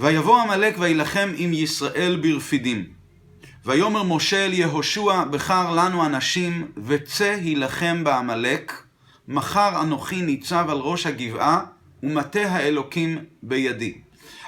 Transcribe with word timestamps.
ויבוא 0.00 0.40
עמלק 0.40 0.76
וילחם 0.78 1.32
עם 1.36 1.52
ישראל 1.52 2.18
ברפידים. 2.22 2.84
ויאמר 3.64 4.02
משה 4.02 4.46
אל 4.46 4.52
יהושע, 4.52 5.24
בחר 5.24 5.74
לנו 5.74 6.06
אנשים, 6.06 6.68
וצא 6.86 7.30
הילחם 7.40 8.04
בעמלק. 8.04 8.82
מחר 9.28 9.80
אנוכי 9.82 10.22
ניצב 10.22 10.66
על 10.68 10.76
ראש 10.76 11.06
הגבעה, 11.06 11.60
ומטה 12.02 12.40
האלוקים 12.40 13.18
בידי. 13.42 13.94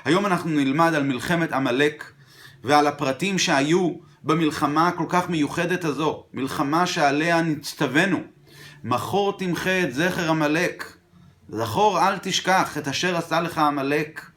היום 0.04 0.26
אנחנו 0.26 0.50
נלמד 0.50 0.94
על 0.94 1.02
מלחמת 1.02 1.52
עמלק, 1.52 2.12
ועל 2.64 2.86
הפרטים 2.86 3.38
שהיו 3.38 3.92
במלחמה 4.24 4.88
הכל 4.88 5.06
כך 5.08 5.28
מיוחדת 5.28 5.84
הזו, 5.84 6.24
מלחמה 6.34 6.86
שעליה 6.86 7.42
נצטווינו. 7.42 8.20
מכור 8.84 9.38
תמחה 9.38 9.82
את 9.82 9.94
זכר 9.94 10.30
עמלק, 10.30 10.92
זכור 11.48 12.08
אל 12.08 12.18
תשכח 12.18 12.78
את 12.78 12.88
אשר 12.88 13.16
עשה 13.16 13.40
לך 13.40 13.58
עמלק. 13.58 14.27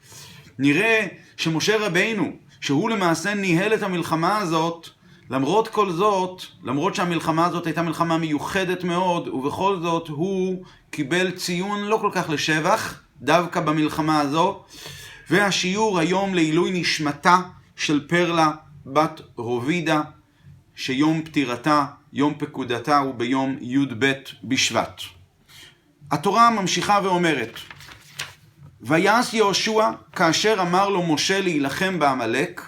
נראה 0.61 1.07
שמשה 1.37 1.85
רבינו, 1.85 2.31
שהוא 2.61 2.89
למעשה 2.89 3.33
ניהל 3.33 3.73
את 3.73 3.83
המלחמה 3.83 4.37
הזאת, 4.37 4.87
למרות 5.29 5.67
כל 5.67 5.91
זאת, 5.91 6.41
למרות 6.63 6.95
שהמלחמה 6.95 7.45
הזאת 7.45 7.65
הייתה 7.65 7.81
מלחמה 7.81 8.17
מיוחדת 8.17 8.83
מאוד, 8.83 9.27
ובכל 9.27 9.79
זאת 9.81 10.07
הוא 10.07 10.63
קיבל 10.91 11.31
ציון 11.31 11.83
לא 11.83 11.97
כל 11.97 12.09
כך 12.13 12.29
לשבח, 12.29 13.01
דווקא 13.21 13.61
במלחמה 13.61 14.19
הזו. 14.19 14.63
והשיעור 15.29 15.99
היום 15.99 16.35
לעילוי 16.35 16.81
נשמתה 16.81 17.37
של 17.75 18.07
פרלה 18.07 18.51
בת 18.85 19.21
רובידה, 19.35 20.01
שיום 20.75 21.21
פטירתה, 21.21 21.85
יום 22.13 22.33
פקודתה 22.37 22.97
הוא 22.97 23.15
ביום 23.15 23.57
י"ב 23.61 24.11
בשבט. 24.43 25.01
התורה 26.11 26.49
ממשיכה 26.49 26.99
ואומרת, 27.03 27.59
ויעש 28.83 29.33
יהושע 29.33 29.89
כאשר 30.15 30.57
אמר 30.61 30.89
לו 30.89 31.03
משה 31.03 31.41
להילחם 31.41 31.99
בעמלק, 31.99 32.61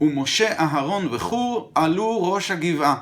ומשה, 0.00 0.58
אהרון 0.58 1.08
וחור 1.10 1.72
עלו 1.74 2.32
ראש 2.32 2.50
הגבעה. 2.50 2.96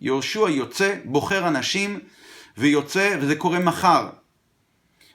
יהושע 0.00 0.48
יוצא, 0.50 0.94
בוחר 1.04 1.48
אנשים, 1.48 2.00
ויוצא, 2.58 3.16
וזה 3.20 3.36
קורה 3.36 3.58
מחר. 3.58 4.08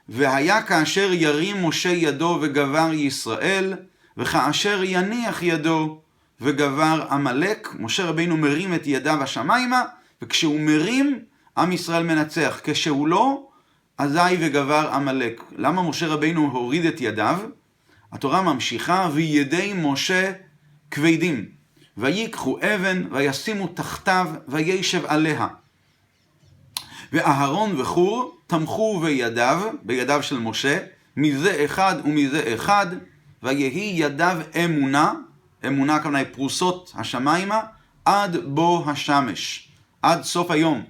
והיה 0.10 0.62
כאשר 0.62 1.10
ירים 1.14 1.66
משה 1.66 1.90
ידו 1.90 2.38
וגבר 2.42 2.94
ישראל, 2.94 3.74
וכאשר 4.18 4.82
יניח 4.84 5.44
ידו 5.44 6.02
וגבר 6.42 7.06
עמלק, 7.12 7.68
משה 7.80 8.06
רבינו 8.06 8.38
מרים 8.38 8.74
את 8.74 8.82
ידיו 8.86 9.24
השמיימה, 9.24 9.84
וכשהוא 10.22 10.60
מרים, 10.60 11.20
עם 11.58 11.72
ישראל 11.72 12.04
מנצח. 12.04 12.60
כשהוא 12.64 13.08
לא, 13.08 13.48
אזי 14.02 14.38
וגבר 14.40 14.90
עמלק. 14.94 15.44
למה 15.58 15.84
משה 15.84 16.08
רבינו 16.08 16.52
הוריד 16.52 16.86
את 16.86 17.02
ידיו? 17.02 17.40
התורה 18.12 18.42
ממשיכה, 18.42 19.10
וידי 19.14 19.74
משה 19.76 20.32
כבדים. 20.92 21.46
ויקחו 21.98 22.58
אבן, 22.58 23.04
וישימו 23.12 23.68
תחתיו, 23.68 24.28
וישב 24.48 25.06
עליה. 25.06 25.48
ואהרון 27.14 27.82
וחור 27.82 28.38
תמכו 28.48 29.00
בידיו, 29.00 29.62
בידיו 29.84 30.24
של 30.24 30.40
משה, 30.40 30.78
מזה 31.18 31.66
אחד 31.66 31.96
ומזה 32.06 32.54
אחד, 32.56 32.88
ויהי 33.44 33.94
ידיו 33.96 34.38
אמונה, 34.66 35.14
אמונה 35.68 36.00
היא 36.16 36.26
פרוסות 36.32 36.94
השמיימה, 36.96 37.62
עד 38.06 38.38
בוא 38.46 38.92
השמש, 38.92 39.70
עד 40.02 40.24
סוף 40.24 40.52
היום. 40.52 40.84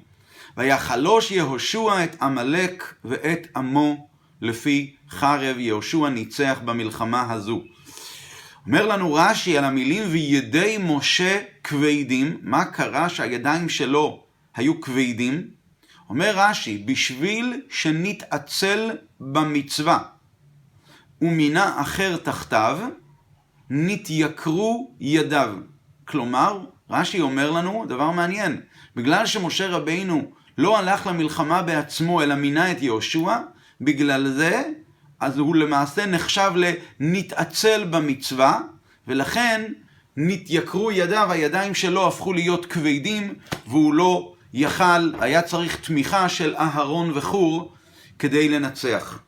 ויחלוש 0.58 1.32
יהושע 1.32 2.04
את 2.04 2.22
עמלק 2.22 2.94
ואת 3.06 3.48
עמו 3.56 4.08
לפי 4.42 4.96
חרב 5.10 5.58
יהושע 5.60 6.10
ניצח 6.10 6.60
במלחמה 6.66 7.34
הזו. 7.34 7.62
אומר 8.68 8.86
לנו 8.86 9.14
רש"י 9.14 9.58
על 9.58 9.64
המילים 9.64 10.04
וידי 10.12 10.78
משה 10.80 11.42
כבדים, 11.64 12.38
מה 12.42 12.66
קרה 12.66 13.10
שהידיים 13.10 13.70
שלו 13.70 14.24
היו 14.56 14.82
כבדים? 14.82 15.48
אומר 16.10 16.34
רש"י, 16.36 16.78
בשביל 16.78 17.62
שנתעצל 17.70 18.92
במצווה 19.20 20.00
ומינה 21.22 21.82
אחר 21.82 22.18
תחתיו, 22.18 22.80
נתייקרו 23.70 24.96
ידיו. 25.00 25.56
כלומר, 26.06 26.60
רש"י 26.90 27.22
אומר 27.22 27.52
לנו 27.52 27.86
דבר 27.88 28.12
מעניין, 28.12 28.62
בגלל 28.96 29.26
שמשה 29.26 29.68
רבינו 29.68 30.32
לא 30.62 30.78
הלך 30.78 31.08
למלחמה 31.08 31.62
בעצמו, 31.62 32.22
אלא 32.22 32.36
מינה 32.36 32.72
את 32.72 32.82
יהושע, 32.82 33.38
בגלל 33.82 34.28
זה, 34.28 34.64
אז 35.20 35.38
הוא 35.38 35.56
למעשה 35.56 36.06
נחשב 36.06 36.52
לנתעצל 36.56 37.84
במצווה, 37.84 38.62
ולכן 39.08 39.72
נתייקרו 40.18 40.92
ידיו, 40.92 41.32
הידיים 41.32 41.74
שלו 41.74 42.08
הפכו 42.08 42.34
להיות 42.34 42.66
כבדים, 42.66 43.34
והוא 43.68 43.94
לא 43.94 44.34
יכל, 44.54 45.14
היה 45.20 45.42
צריך 45.42 45.76
תמיכה 45.76 46.30
של 46.30 46.56
אהרון 46.56 47.12
וחור 47.14 47.74
כדי 48.20 48.50
לנצח. 48.50 49.20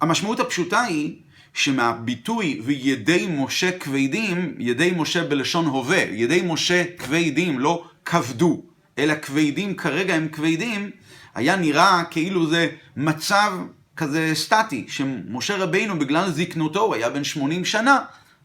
המשמעות 0.00 0.40
הפשוטה 0.40 0.80
היא 0.80 1.16
שמהביטוי 1.54 2.60
וידי 2.64 3.26
משה 3.30 3.78
כבדים, 3.78 4.54
ידי 4.58 4.92
משה 4.96 5.24
בלשון 5.24 5.66
הווה, 5.66 6.02
ידי 6.12 6.42
משה 6.44 6.84
כבדים, 6.98 7.58
לא 7.58 7.84
כבדו, 8.04 8.67
אלא 8.98 9.14
כבדים 9.22 9.74
כרגע 9.74 10.14
הם 10.14 10.28
כבדים, 10.28 10.90
היה 11.34 11.56
נראה 11.56 12.02
כאילו 12.10 12.46
זה 12.46 12.68
מצב 12.96 13.52
כזה 13.96 14.30
סטטי, 14.34 14.84
שמשה 14.88 15.56
רבינו 15.56 15.98
בגלל 15.98 16.30
זקנותו, 16.30 16.80
הוא 16.80 16.94
היה 16.94 17.10
בן 17.10 17.24
80 17.24 17.64
שנה, 17.64 17.98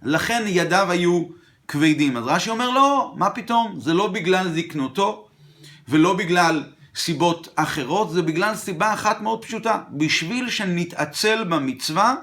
לכן 0.03 0.43
ידיו 0.47 0.91
היו 0.91 1.23
כבדים. 1.67 2.17
אז 2.17 2.23
רש"י 2.27 2.49
אומר 2.49 2.69
לא, 2.69 3.13
מה 3.17 3.29
פתאום, 3.29 3.79
זה 3.79 3.93
לא 3.93 4.07
בגלל 4.07 4.49
זקנותו 4.55 5.27
ולא 5.89 6.13
בגלל 6.13 6.63
סיבות 6.95 7.47
אחרות, 7.55 8.11
זה 8.11 8.21
בגלל 8.21 8.55
סיבה 8.55 8.93
אחת 8.93 9.21
מאוד 9.21 9.45
פשוטה, 9.45 9.81
בשביל 9.91 10.49
שנתעצל 10.49 11.43
במצווה, 11.43 12.15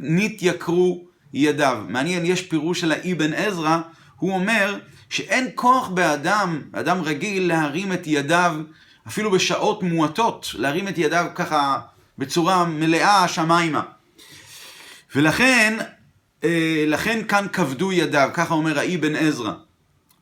נתייקרו 0.00 1.04
ידיו. 1.32 1.84
מעניין, 1.88 2.26
יש 2.26 2.42
פירוש 2.42 2.80
של 2.80 2.92
האבן 2.92 3.32
עזרא, 3.32 3.78
הוא 4.16 4.32
אומר 4.32 4.78
שאין 5.16 5.50
כוח 5.54 5.88
באדם, 5.88 6.62
באדם 6.70 7.02
רגיל, 7.02 7.48
להרים 7.48 7.92
את 7.92 8.06
ידיו, 8.06 8.54
אפילו 9.08 9.30
בשעות 9.30 9.82
מועטות, 9.82 10.50
להרים 10.58 10.88
את 10.88 10.98
ידיו 10.98 11.26
ככה 11.34 11.80
בצורה 12.18 12.64
מלאה 12.64 13.24
השמיימה. 13.24 13.82
ולכן, 15.14 15.78
אה, 16.44 16.84
לכן 16.86 17.26
כאן 17.28 17.46
כבדו 17.52 17.92
ידיו, 17.92 18.30
ככה 18.34 18.54
אומר 18.54 18.78
האבן 18.78 19.16
עזרא. 19.16 19.52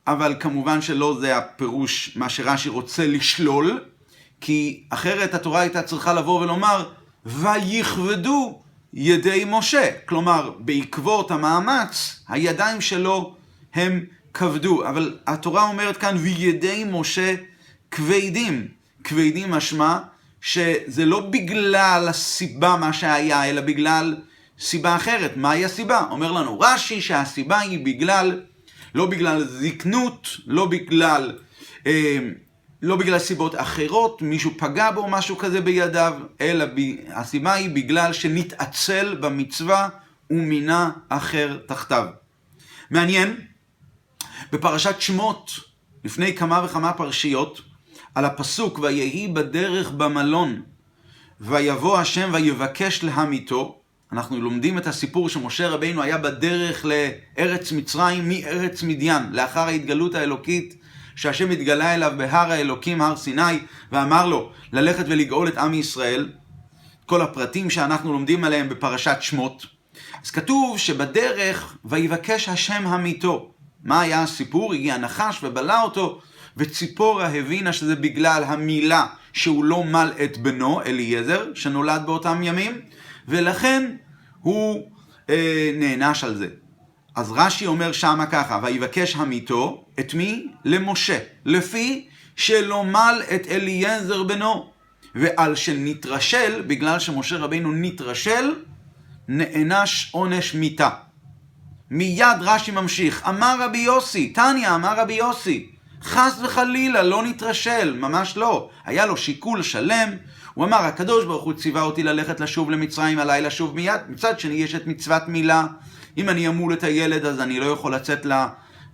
אבל 0.07 0.35
כמובן 0.39 0.81
שלא 0.81 1.17
זה 1.19 1.37
הפירוש, 1.37 2.11
מה 2.15 2.29
שרש"י 2.29 2.69
רוצה 2.69 3.07
לשלול, 3.07 3.83
כי 4.41 4.83
אחרת 4.89 5.33
התורה 5.33 5.61
הייתה 5.61 5.81
צריכה 5.81 6.13
לבוא 6.13 6.41
ולומר, 6.41 6.89
ויכבדו 7.25 8.61
ידי 8.93 9.43
משה. 9.47 9.89
כלומר, 10.05 10.51
בעקבות 10.59 11.31
המאמץ, 11.31 12.23
הידיים 12.27 12.81
שלו 12.81 13.35
הם 13.73 14.05
כבדו. 14.35 14.87
אבל 14.87 15.17
התורה 15.27 15.67
אומרת 15.67 15.97
כאן, 15.97 16.17
וידי 16.17 16.85
משה 16.87 17.35
כבדים. 17.91 18.67
כבדים 19.03 19.51
משמע 19.51 19.99
שזה 20.41 21.05
לא 21.05 21.19
בגלל 21.19 22.07
הסיבה 22.09 22.75
מה 22.75 22.93
שהיה, 22.93 23.49
אלא 23.49 23.61
בגלל 23.61 24.15
סיבה 24.59 24.95
אחרת. 24.95 25.37
מהי 25.37 25.65
הסיבה? 25.65 26.07
אומר 26.11 26.31
לנו 26.31 26.59
רש"י 26.59 27.01
שהסיבה 27.01 27.59
היא 27.59 27.85
בגלל, 27.85 28.41
לא 28.95 29.05
בגלל 29.05 29.45
זקנות, 29.45 30.27
לא 30.45 30.65
בגלל... 30.65 31.37
אה, 31.87 32.19
לא 32.81 32.95
בגלל 32.95 33.19
סיבות 33.19 33.55
אחרות, 33.55 34.21
מישהו 34.21 34.51
פגע 34.57 34.91
בו, 34.91 35.07
משהו 35.07 35.37
כזה 35.37 35.61
בידיו, 35.61 36.13
אלא 36.41 36.65
ב... 36.65 36.79
הסיבה 37.07 37.53
היא 37.53 37.69
בגלל 37.69 38.13
שנתעצל 38.13 39.15
במצווה 39.15 39.89
ומינה 40.29 40.91
אחר 41.09 41.59
תחתיו. 41.67 42.07
מעניין, 42.91 43.35
בפרשת 44.55 45.01
שמות, 45.01 45.51
לפני 46.03 46.35
כמה 46.35 46.61
וכמה 46.65 46.93
פרשיות, 46.93 47.61
על 48.15 48.25
הפסוק 48.25 48.79
ויהי 48.79 49.27
בדרך 49.27 49.91
במלון, 49.91 50.61
ויבוא 51.41 51.97
השם 51.97 52.29
ויבקש 52.33 53.03
להמיתו, 53.03 53.79
אנחנו 54.11 54.41
לומדים 54.41 54.77
את 54.77 54.87
הסיפור 54.87 55.29
שמשה 55.29 55.69
רבינו 55.69 56.01
היה 56.01 56.17
בדרך 56.17 56.85
לארץ 56.85 57.71
מצרים 57.71 58.29
מארץ 58.29 58.83
מדיין, 58.83 59.23
לאחר 59.31 59.59
ההתגלות 59.59 60.15
האלוקית 60.15 60.75
שהשם 61.15 61.51
התגלה 61.51 61.93
אליו 61.93 62.13
בהר 62.17 62.51
האלוקים, 62.51 63.01
הר 63.01 63.15
סיני, 63.15 63.59
ואמר 63.91 64.25
לו 64.25 64.51
ללכת 64.73 65.05
ולגאול 65.07 65.47
את 65.47 65.57
עם 65.57 65.73
ישראל, 65.73 66.29
כל 67.05 67.21
הפרטים 67.21 67.69
שאנחנו 67.69 68.13
לומדים 68.13 68.43
עליהם 68.43 68.69
בפרשת 68.69 69.17
שמות. 69.19 69.65
אז 70.23 70.31
כתוב 70.31 70.77
שבדרך 70.77 71.77
ויבקש 71.85 72.49
השם 72.49 72.87
המיתו. 72.87 73.54
מה 73.85 74.01
היה 74.01 74.23
הסיפור? 74.23 74.73
הגיע 74.73 74.97
נחש 74.97 75.39
ובלע 75.43 75.81
אותו, 75.81 76.21
וציפורה 76.57 77.27
הבינה 77.27 77.73
שזה 77.73 77.95
בגלל 77.95 78.43
המילה 78.43 79.07
שהוא 79.33 79.63
לא 79.63 79.83
מל 79.83 80.11
את 80.23 80.37
בנו, 80.37 80.81
אליעזר, 80.81 81.45
שנולד 81.55 82.01
באותם 82.05 82.43
ימים, 82.43 82.81
ולכן 83.27 83.95
הוא 84.39 84.89
אה, 85.29 85.71
נענש 85.75 86.23
על 86.23 86.35
זה. 86.35 86.47
אז 87.15 87.31
רש"י 87.31 87.65
אומר 87.65 87.91
שמה 87.91 88.25
ככה, 88.25 88.59
ויבקש 88.63 89.15
המיתו, 89.15 89.85
את 89.99 90.13
מי? 90.13 90.47
למשה, 90.65 91.19
לפי 91.45 92.07
שלא 92.35 92.83
מל 92.83 93.21
את 93.35 93.47
אליעזר 93.47 94.23
בנו, 94.23 94.71
ועל 95.15 95.55
שנתרשל, 95.55 96.63
בגלל 96.67 96.99
שמשה 96.99 97.37
רבינו 97.37 97.71
נתרשל, 97.71 98.55
נענש 99.27 100.09
עונש 100.11 100.53
מיתה. 100.53 100.89
מיד 101.91 102.37
רש"י 102.41 102.71
ממשיך, 102.71 103.23
אמר 103.29 103.55
רבי 103.59 103.77
יוסי, 103.77 104.29
תניא 104.29 104.75
אמר 104.75 104.99
רבי 104.99 105.13
יוסי, 105.13 105.69
חס 106.03 106.39
וחלילה, 106.43 107.03
לא 107.03 107.23
נתרשל, 107.23 107.95
ממש 107.99 108.37
לא. 108.37 108.69
היה 108.85 109.05
לו 109.05 109.17
שיקול 109.17 109.63
שלם, 109.63 110.09
הוא 110.53 110.65
אמר, 110.65 110.77
הקדוש 110.77 111.25
ברוך 111.25 111.43
הוא 111.43 111.53
ציווה 111.53 111.81
אותי 111.81 112.03
ללכת 112.03 112.39
לשוב 112.39 112.71
למצרים, 112.71 113.19
עליי 113.19 113.41
לשוב 113.41 113.75
מיד. 113.75 114.01
מצד 114.09 114.39
שני, 114.39 114.53
יש 114.53 114.75
את 114.75 114.87
מצוות 114.87 115.23
מילה. 115.27 115.65
אם 116.17 116.29
אני 116.29 116.47
אמול 116.47 116.73
את 116.73 116.83
הילד, 116.83 117.25
אז 117.25 117.39
אני 117.39 117.59
לא 117.59 117.65
יכול 117.65 117.95
לצאת 117.95 118.25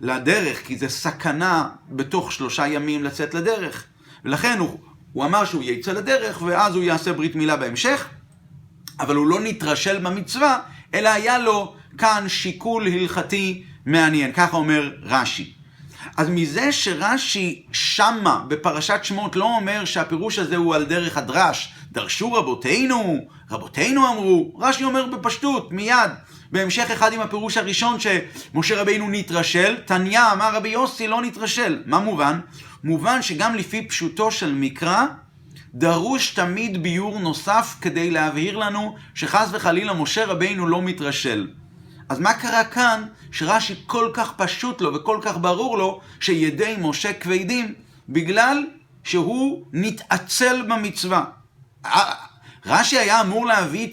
לדרך, 0.02 0.66
כי 0.66 0.78
זה 0.78 0.90
סכנה 0.90 1.70
בתוך 1.90 2.32
שלושה 2.32 2.68
ימים 2.68 3.04
לצאת 3.04 3.34
לדרך. 3.34 3.86
ולכן 4.26 4.60
הוא, 4.60 4.80
הוא 5.14 5.26
אמר 5.26 5.46
שהוא 5.46 5.64
יצא 5.64 5.92
לדרך, 5.92 6.42
ואז 6.42 6.76
הוא 6.76 6.84
יעשה 6.84 7.14
ברית 7.14 7.36
מילה 7.36 7.56
בהמשך, 7.56 8.08
אבל 9.00 9.16
הוא 9.16 9.28
לא 9.28 9.40
נתרשל 9.40 9.98
במצווה, 9.98 10.60
אלא 10.94 11.10
היה 11.10 11.38
לו 11.38 11.76
כאן 11.98 12.26
שיקול 12.28 12.88
הלכתי 12.88 13.64
מעניין. 13.86 14.32
ככה 14.32 14.58
אומר 14.58 14.92
רש"י. 15.04 15.54
אז 16.18 16.30
מזה 16.30 16.72
שרש"י 16.72 17.64
שמה 17.72 18.44
בפרשת 18.48 19.00
שמות 19.04 19.36
לא 19.36 19.46
אומר 19.46 19.86
שהפירוש 19.86 20.40
הזה 20.40 20.56
הוא 20.56 20.76
על 20.76 20.86
דרך 20.86 21.18
הדרש, 21.18 21.74
דרשו 21.92 22.34
רבותינו, 22.34 23.28
רבותינו 23.52 24.08
אמרו, 24.08 24.54
רש"י 24.60 24.84
אומר 24.84 25.06
בפשטות, 25.06 25.72
מיד, 25.72 26.12
בהמשך 26.52 26.92
אחד 26.92 27.14
עם 27.14 27.22
הפירוש 27.22 27.58
הראשון 27.58 27.98
שמשה 28.00 28.82
רבינו 28.82 29.10
נתרשל, 29.10 29.76
תניא 29.86 30.22
אמר 30.34 30.56
רבי 30.56 30.70
יוסי 30.70 31.08
לא 31.08 31.22
נתרשל. 31.22 31.84
מה 31.86 32.00
מובן? 32.00 32.40
מובן 32.84 33.22
שגם 33.22 33.56
לפי 33.56 33.88
פשוטו 33.88 34.32
של 34.32 34.54
מקרא, 34.54 35.06
דרוש 35.74 36.34
תמיד 36.34 36.84
ביור 36.84 37.20
נוסף 37.20 37.76
כדי 37.82 38.12
להבהיר 38.12 38.58
לנו 38.58 38.96
שחס 39.16 39.50
וחלילה 39.52 39.94
משה 39.94 40.26
רבינו 40.26 40.68
לא 40.68 40.82
מתרשל. 40.82 41.48
אז 42.12 42.20
מה 42.20 42.34
קרה 42.34 42.64
כאן 42.64 43.04
שרש"י 43.32 43.76
כל 43.88 44.12
כך 44.14 44.34
פשוט 44.38 44.82
לו 44.82 44.94
וכל 44.94 45.20
כך 45.22 45.38
ברור 45.38 45.78
לו 45.78 46.02
שידי 46.20 46.76
משה 46.80 47.14
כבדים 47.14 47.74
בגלל 48.10 48.66
שהוא 49.04 49.66
נתעצל 49.74 50.62
במצווה. 50.62 51.24
רש"י 52.66 52.98
היה 52.98 53.22
אמור 53.22 53.46
להביא, 53.46 53.88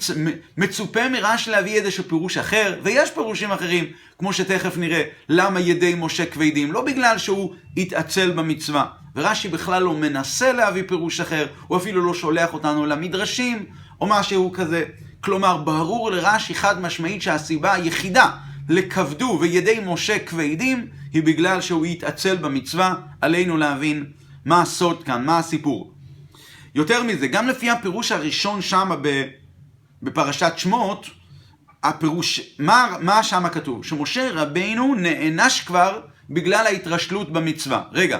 מצופה 0.57 1.09
מרש"י 1.09 1.51
להביא 1.51 1.75
איזשהו 1.75 2.05
פירוש 2.09 2.37
אחר, 2.37 2.81
ויש 2.83 3.11
פירושים 3.11 3.53
אחרים, 3.53 3.85
כמו 4.19 4.33
שתכף 4.33 4.77
נראה, 4.77 5.03
למה 5.29 5.61
ידי 5.61 5.95
משה 5.99 6.27
כבדים, 6.27 6.73
לא 6.73 6.85
בגלל 6.85 7.19
שהוא 7.19 7.55
התעצל 7.77 8.31
במצווה. 8.31 8.87
ורש"י 9.17 9.49
בכלל 9.49 9.83
לא 9.83 9.95
מנסה 9.95 10.53
להביא 10.53 10.83
פירוש 10.89 11.21
אחר, 11.21 11.47
הוא 11.67 11.77
אפילו 11.79 12.03
לא 12.03 12.15
שולח 12.15 12.55
אותנו 12.55 12.87
למדרשים, 12.87 13.67
או 14.01 14.07
משהו 14.07 14.53
כזה. 14.53 14.85
כלומר, 15.29 15.57
ברור 15.57 16.11
לרש"י 16.11 16.55
חד 16.55 16.81
משמעית 16.81 17.23
שהסיבה 17.23 17.73
היחידה 17.73 18.31
לכבדו 18.69 19.39
וידי 19.41 19.81
משה 19.87 20.19
כבדים 20.19 20.87
היא 21.13 21.23
בגלל 21.23 21.61
שהוא 21.61 21.85
התעצל 21.87 22.37
במצווה, 22.37 22.95
עלינו 23.21 23.57
להבין 23.57 24.07
מה 24.45 24.63
הסוד 24.63 25.05
כאן, 25.05 25.25
מה 25.25 25.39
הסיפור. 25.39 25.95
יותר 26.75 27.03
מזה, 27.03 27.27
גם 27.27 27.49
לפי 27.49 27.71
הפירוש 27.71 28.13
הראשון 28.13 28.63
שם 28.63 28.91
בפרשת 30.03 30.53
שמות, 30.57 31.07
הפירוש, 31.83 32.41
מה, 32.59 32.97
מה 33.01 33.23
שם 33.23 33.49
כתוב? 33.49 33.85
שמשה 33.85 34.31
רבינו 34.33 34.95
נענש 34.95 35.61
כבר 35.61 36.01
בגלל 36.31 36.67
ההתרשלות 36.67 37.33
במצווה. 37.33 37.83
רגע, 37.93 38.19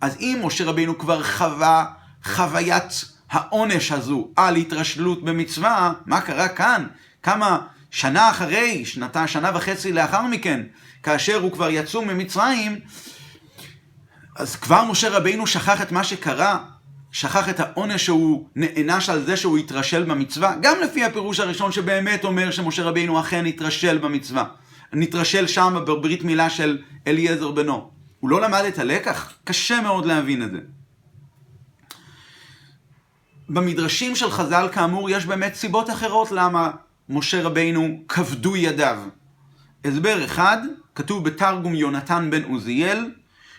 אז 0.00 0.16
אם 0.20 0.40
משה 0.42 0.64
רבינו 0.64 0.98
כבר 0.98 1.22
חווה 1.22 1.84
חוויית 2.24 3.04
העונש 3.30 3.92
הזו 3.92 4.28
על 4.36 4.56
התרשלות 4.56 5.24
במצווה, 5.24 5.92
מה 6.06 6.20
קרה 6.20 6.48
כאן? 6.48 6.86
כמה 7.22 7.58
שנה 7.90 8.30
אחרי, 8.30 8.84
שנתה, 8.84 9.26
שנה 9.26 9.50
וחצי 9.54 9.92
לאחר 9.92 10.22
מכן, 10.22 10.62
כאשר 11.02 11.40
הוא 11.40 11.52
כבר 11.52 11.70
יצאו 11.70 12.04
ממצרים, 12.04 12.78
אז 14.36 14.56
כבר 14.56 14.84
משה 14.84 15.08
רבינו 15.08 15.46
שכח 15.46 15.82
את 15.82 15.92
מה 15.92 16.04
שקרה, 16.04 16.58
שכח 17.12 17.48
את 17.48 17.60
העונש 17.60 18.04
שהוא 18.04 18.48
נענש 18.56 19.08
על 19.08 19.24
זה 19.24 19.36
שהוא 19.36 19.58
התרשל 19.58 20.02
במצווה, 20.02 20.56
גם 20.62 20.76
לפי 20.84 21.04
הפירוש 21.04 21.40
הראשון 21.40 21.72
שבאמת 21.72 22.24
אומר 22.24 22.50
שמשה 22.50 22.82
רבינו 22.82 23.20
אכן 23.20 23.46
התרשל 23.46 23.98
במצווה. 23.98 24.44
נתרשל 24.92 25.46
שם 25.46 25.76
בברית 25.86 26.24
מילה 26.24 26.50
של 26.50 26.78
אליעזר 27.06 27.50
בנו. 27.50 27.90
הוא 28.20 28.30
לא 28.30 28.40
למד 28.40 28.64
את 28.68 28.78
הלקח? 28.78 29.32
קשה 29.44 29.80
מאוד 29.80 30.06
להבין 30.06 30.42
את 30.42 30.50
זה. 30.50 30.58
במדרשים 33.52 34.16
של 34.16 34.30
חז"ל, 34.30 34.68
כאמור, 34.72 35.10
יש 35.10 35.26
באמת 35.26 35.54
סיבות 35.54 35.90
אחרות 35.90 36.32
למה 36.32 36.70
משה 37.08 37.42
רבינו 37.42 38.00
כבדו 38.08 38.56
ידיו. 38.56 38.98
הסבר 39.84 40.24
אחד, 40.24 40.58
כתוב 40.94 41.24
בתרגום 41.24 41.74
יונתן 41.74 42.28
בן 42.30 42.42
עוזיאל, 42.42 43.10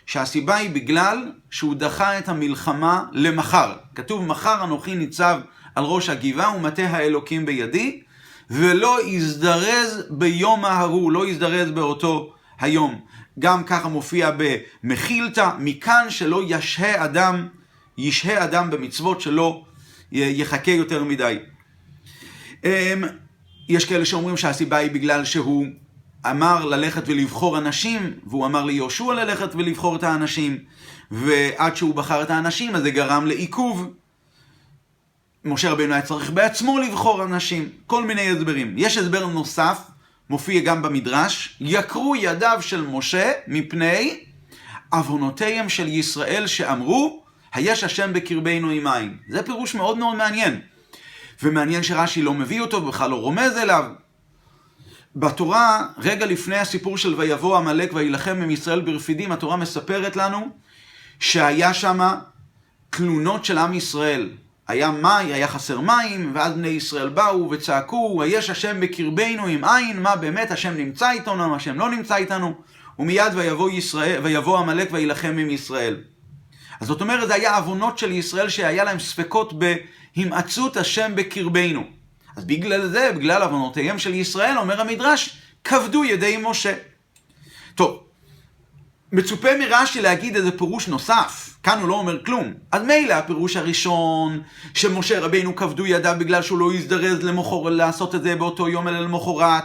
שהסיבה 0.05 0.55
היא 0.55 0.69
בגלל 0.69 1.31
שהוא 1.49 1.75
דחה 1.75 2.17
את 2.17 2.29
המלחמה 2.29 3.03
למחר. 3.11 3.73
כתוב, 3.95 4.25
מחר 4.25 4.63
אנוכי 4.63 4.95
ניצב 4.95 5.39
על 5.75 5.83
ראש 5.83 6.09
הגבעה 6.09 6.55
ומטה 6.55 6.83
האלוקים 6.83 7.45
בידי, 7.45 8.01
ולא 8.49 9.05
יזדרז 9.05 10.03
ביום 10.09 10.65
ההוא, 10.65 11.11
לא 11.11 11.27
יזדרז 11.27 11.71
באותו 11.71 12.33
היום. 12.59 12.99
גם 13.39 13.63
ככה 13.63 13.87
מופיע 13.87 14.31
במחילתא, 14.37 15.49
מכאן 15.59 16.05
שלא 16.09 16.41
ישהה 16.47 17.05
אדם, 17.05 17.47
ישהה 17.97 18.43
אדם 18.43 18.69
במצוות 18.69 19.21
שלא 19.21 19.63
יחכה 20.11 20.71
יותר 20.71 21.03
מדי. 21.03 21.39
אמ, 22.63 23.03
יש 23.69 23.85
כאלה 23.85 24.05
שאומרים 24.05 24.37
שהסיבה 24.37 24.77
היא 24.77 24.91
בגלל 24.91 25.25
שהוא 25.25 25.65
אמר 26.25 26.65
ללכת 26.65 27.03
ולבחור 27.05 27.57
אנשים, 27.57 28.13
והוא 28.25 28.45
אמר 28.45 28.65
ליהושע 28.65 29.13
ללכת 29.13 29.55
ולבחור 29.55 29.95
את 29.95 30.03
האנשים, 30.03 30.57
ועד 31.11 31.75
שהוא 31.75 31.95
בחר 31.95 32.23
את 32.23 32.29
האנשים 32.29 32.75
אז 32.75 32.83
זה 32.83 32.91
גרם 32.91 33.25
לעיכוב. 33.25 33.93
משה 35.45 35.71
רבינו 35.71 35.93
היה 35.93 36.01
צריך 36.01 36.29
בעצמו 36.29 36.79
לבחור 36.79 37.23
אנשים, 37.23 37.69
כל 37.87 38.03
מיני 38.03 38.29
הסברים. 38.29 38.73
יש 38.77 38.97
הסבר 38.97 39.27
נוסף, 39.27 39.79
מופיע 40.29 40.61
גם 40.61 40.81
במדרש, 40.81 41.57
יקרו 41.61 42.15
ידיו 42.15 42.57
של 42.61 42.81
משה 42.81 43.31
מפני 43.47 44.19
עוונותיהם 44.89 45.69
של 45.69 45.87
ישראל 45.87 46.47
שאמרו, 46.47 47.20
היש 47.53 47.83
השם 47.83 48.13
בקרבנו 48.13 48.69
עם 48.69 48.87
עין. 48.87 49.17
זה 49.29 49.43
פירוש 49.43 49.75
מאוד 49.75 49.97
מאוד 49.97 50.15
מעניין. 50.15 50.61
ומעניין 51.43 51.83
שרש"י 51.83 52.21
לא 52.21 52.33
מביא 52.33 52.61
אותו, 52.61 52.81
בכלל 52.81 53.09
לא 53.09 53.15
רומז 53.15 53.57
אליו. 53.57 53.85
בתורה, 55.15 55.87
רגע 55.97 56.25
לפני 56.25 56.57
הסיפור 56.57 56.97
של 56.97 57.13
ויבוא 57.13 57.57
עמלק 57.57 57.93
ויילחם 57.93 58.39
עם 58.43 58.51
ישראל 58.51 58.81
ברפידים, 58.81 59.31
התורה 59.31 59.57
מספרת 59.57 60.15
לנו 60.15 60.49
שהיה 61.19 61.73
שם 61.73 61.99
תלונות 62.89 63.45
של 63.45 63.57
עם 63.57 63.73
ישראל. 63.73 64.29
היה 64.67 64.91
מים, 64.91 65.33
היה 65.33 65.47
חסר 65.47 65.79
מים, 65.79 66.31
ואז 66.35 66.53
בני 66.53 66.67
ישראל 66.67 67.09
באו 67.09 67.49
וצעקו, 67.49 68.23
היש 68.23 68.49
השם 68.49 68.79
בקרבנו 68.79 69.45
עם 69.45 69.63
עין, 69.63 70.01
מה 70.01 70.15
באמת 70.15 70.51
השם 70.51 70.73
נמצא 70.73 71.11
איתנו, 71.11 71.55
השם 71.55 71.79
לא 71.79 71.91
נמצא 71.91 72.15
איתנו, 72.15 72.53
ומיד 72.99 73.33
ויבוא 74.23 74.59
עמלק 74.59 74.89
ויילחם 74.91 75.35
עם 75.37 75.49
ישראל. 75.49 75.97
אז 76.81 76.87
זאת 76.87 77.01
אומרת, 77.01 77.27
זה 77.27 77.33
היה 77.33 77.57
עוונות 77.57 77.97
של 77.97 78.11
ישראל 78.11 78.49
שהיה 78.49 78.83
להם 78.83 78.99
ספקות 78.99 79.53
בהימצאות 79.53 80.77
השם 80.77 81.11
בקרבנו. 81.15 81.83
אז 82.35 82.45
בגלל 82.45 82.87
זה, 82.87 83.11
בגלל 83.15 83.41
עוונותיהם 83.41 83.99
של 83.99 84.13
ישראל, 84.13 84.57
אומר 84.57 84.81
המדרש, 84.81 85.37
כבדו 85.63 86.03
ידי 86.05 86.37
משה. 86.43 86.73
טוב, 87.75 88.03
מצופה 89.11 89.49
מרש"י 89.59 90.01
להגיד 90.01 90.35
איזה 90.35 90.57
פירוש 90.57 90.87
נוסף, 90.87 91.57
כאן 91.63 91.79
הוא 91.79 91.89
לא 91.89 91.95
אומר 91.95 92.25
כלום. 92.25 92.53
אז 92.71 92.83
מילא 92.83 93.13
הפירוש 93.13 93.55
הראשון, 93.55 94.41
שמשה 94.73 95.19
רבינו 95.19 95.55
כבדו 95.55 95.85
ידיו 95.85 96.15
בגלל 96.19 96.41
שהוא 96.41 96.59
לא 96.59 96.73
הזדרז 96.73 97.23
למחור, 97.23 97.69
לעשות 97.69 98.15
את 98.15 98.23
זה 98.23 98.35
באותו 98.35 98.69
יום 98.69 98.87
אלא 98.87 98.99
למחרת. 98.99 99.63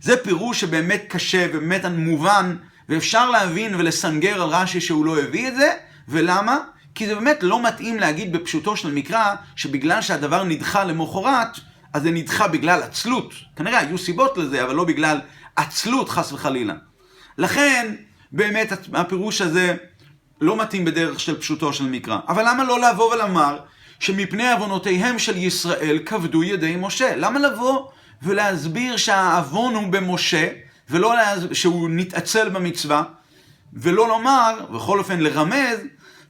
זה 0.00 0.16
פירוש 0.16 0.60
שבאמת 0.60 1.04
קשה 1.08 1.46
ובאמת 1.52 1.84
מובן, 1.84 2.56
ואפשר 2.88 3.30
להבין 3.30 3.74
ולסנגר 3.74 4.42
על 4.42 4.48
רש"י 4.48 4.80
שהוא 4.80 5.06
לא 5.06 5.18
הביא 5.18 5.48
את 5.48 5.56
זה, 5.56 5.72
ולמה? 6.08 6.58
כי 6.94 7.06
זה 7.06 7.14
באמת 7.14 7.38
לא 7.42 7.62
מתאים 7.62 7.98
להגיד 7.98 8.32
בפשוטו 8.32 8.76
של 8.76 8.92
מקרא, 8.92 9.34
שבגלל 9.56 10.02
שהדבר 10.02 10.44
נדחה 10.44 10.84
למחרת, 10.84 11.48
אז 11.92 12.02
זה 12.02 12.10
נדחה 12.10 12.48
בגלל 12.48 12.82
עצלות. 12.82 13.34
כנראה 13.56 13.78
היו 13.78 13.98
סיבות 13.98 14.38
לזה, 14.38 14.64
אבל 14.64 14.74
לא 14.74 14.84
בגלל 14.84 15.20
עצלות 15.56 16.08
חס 16.08 16.32
וחלילה. 16.32 16.74
לכן, 17.38 17.94
באמת 18.32 18.72
הפירוש 18.94 19.40
הזה 19.40 19.76
לא 20.40 20.56
מתאים 20.56 20.84
בדרך 20.84 21.20
של 21.20 21.40
פשוטו 21.40 21.72
של 21.72 21.84
מקרא. 21.84 22.18
אבל 22.28 22.48
למה 22.48 22.64
לא 22.64 22.80
לבוא 22.80 23.14
ולומר 23.14 23.58
שמפני 23.98 24.52
עוונותיהם 24.52 25.18
של 25.18 25.36
ישראל 25.36 25.98
כבדו 26.06 26.42
ידי 26.42 26.76
משה? 26.78 27.16
למה 27.16 27.38
לבוא 27.38 27.88
ולהסביר 28.22 28.96
שהעוון 28.96 29.74
הוא 29.74 29.92
במשה, 29.92 30.48
ולא 30.90 31.14
להס... 31.14 31.42
שהוא 31.52 31.90
נתעצל 31.90 32.48
במצווה, 32.48 33.02
ולא 33.72 34.08
לומר, 34.08 34.66
בכל 34.70 34.98
אופן 34.98 35.20
לרמז, 35.20 35.78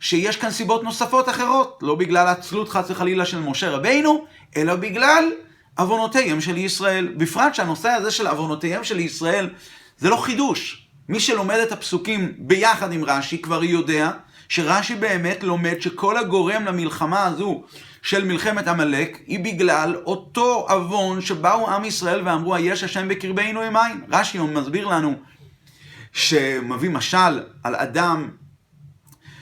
שיש 0.00 0.37
כאן 0.37 0.50
סיבות 0.50 0.85
נוספות 0.85 1.28
אחרות, 1.28 1.78
לא 1.83 1.95
בגלל 1.95 2.26
העצלות 2.26 2.69
חס 2.69 2.90
וחלילה 2.90 3.25
של 3.25 3.40
משה 3.40 3.71
רבינו, 3.71 4.25
אלא 4.57 4.75
בגלל 4.76 5.25
עוונותיהם 5.78 6.40
של 6.40 6.57
ישראל. 6.57 7.09
בפרט 7.17 7.55
שהנושא 7.55 7.88
הזה 7.88 8.11
של 8.11 8.26
עוונותיהם 8.26 8.85
של 8.85 9.00
ישראל 9.00 9.50
זה 9.99 10.11
לא 10.11 10.17
חידוש. 10.17 10.88
מי 11.09 11.21
שלומד 11.21 11.57
את 11.57 11.73
הפסוקים 11.73 12.33
ביחד 12.38 12.93
עם 12.93 13.05
רש"י 13.05 13.38
כבר 13.38 13.64
יודע 13.64 14.11
שרש"י 14.49 14.95
באמת 14.95 15.43
לומד 15.43 15.81
שכל 15.81 16.17
הגורם 16.17 16.64
למלחמה 16.64 17.26
הזו 17.26 17.62
של 18.02 18.25
מלחמת 18.25 18.69
עמלק 18.69 19.19
היא 19.26 19.45
בגלל 19.45 19.97
אותו 20.07 20.67
עוון 20.69 21.21
שבאו 21.21 21.71
עם 21.71 21.85
ישראל 21.85 22.23
ואמרו 22.25 22.55
היש 22.55 22.85
השם 22.85 23.09
בקרבנו 23.09 23.61
עין. 23.61 24.00
רש"י 24.12 24.38
מסביר 24.38 24.87
לנו 24.87 25.14
שמביא 26.12 26.90
משל 26.90 27.43
על 27.64 27.75
אדם 27.75 28.28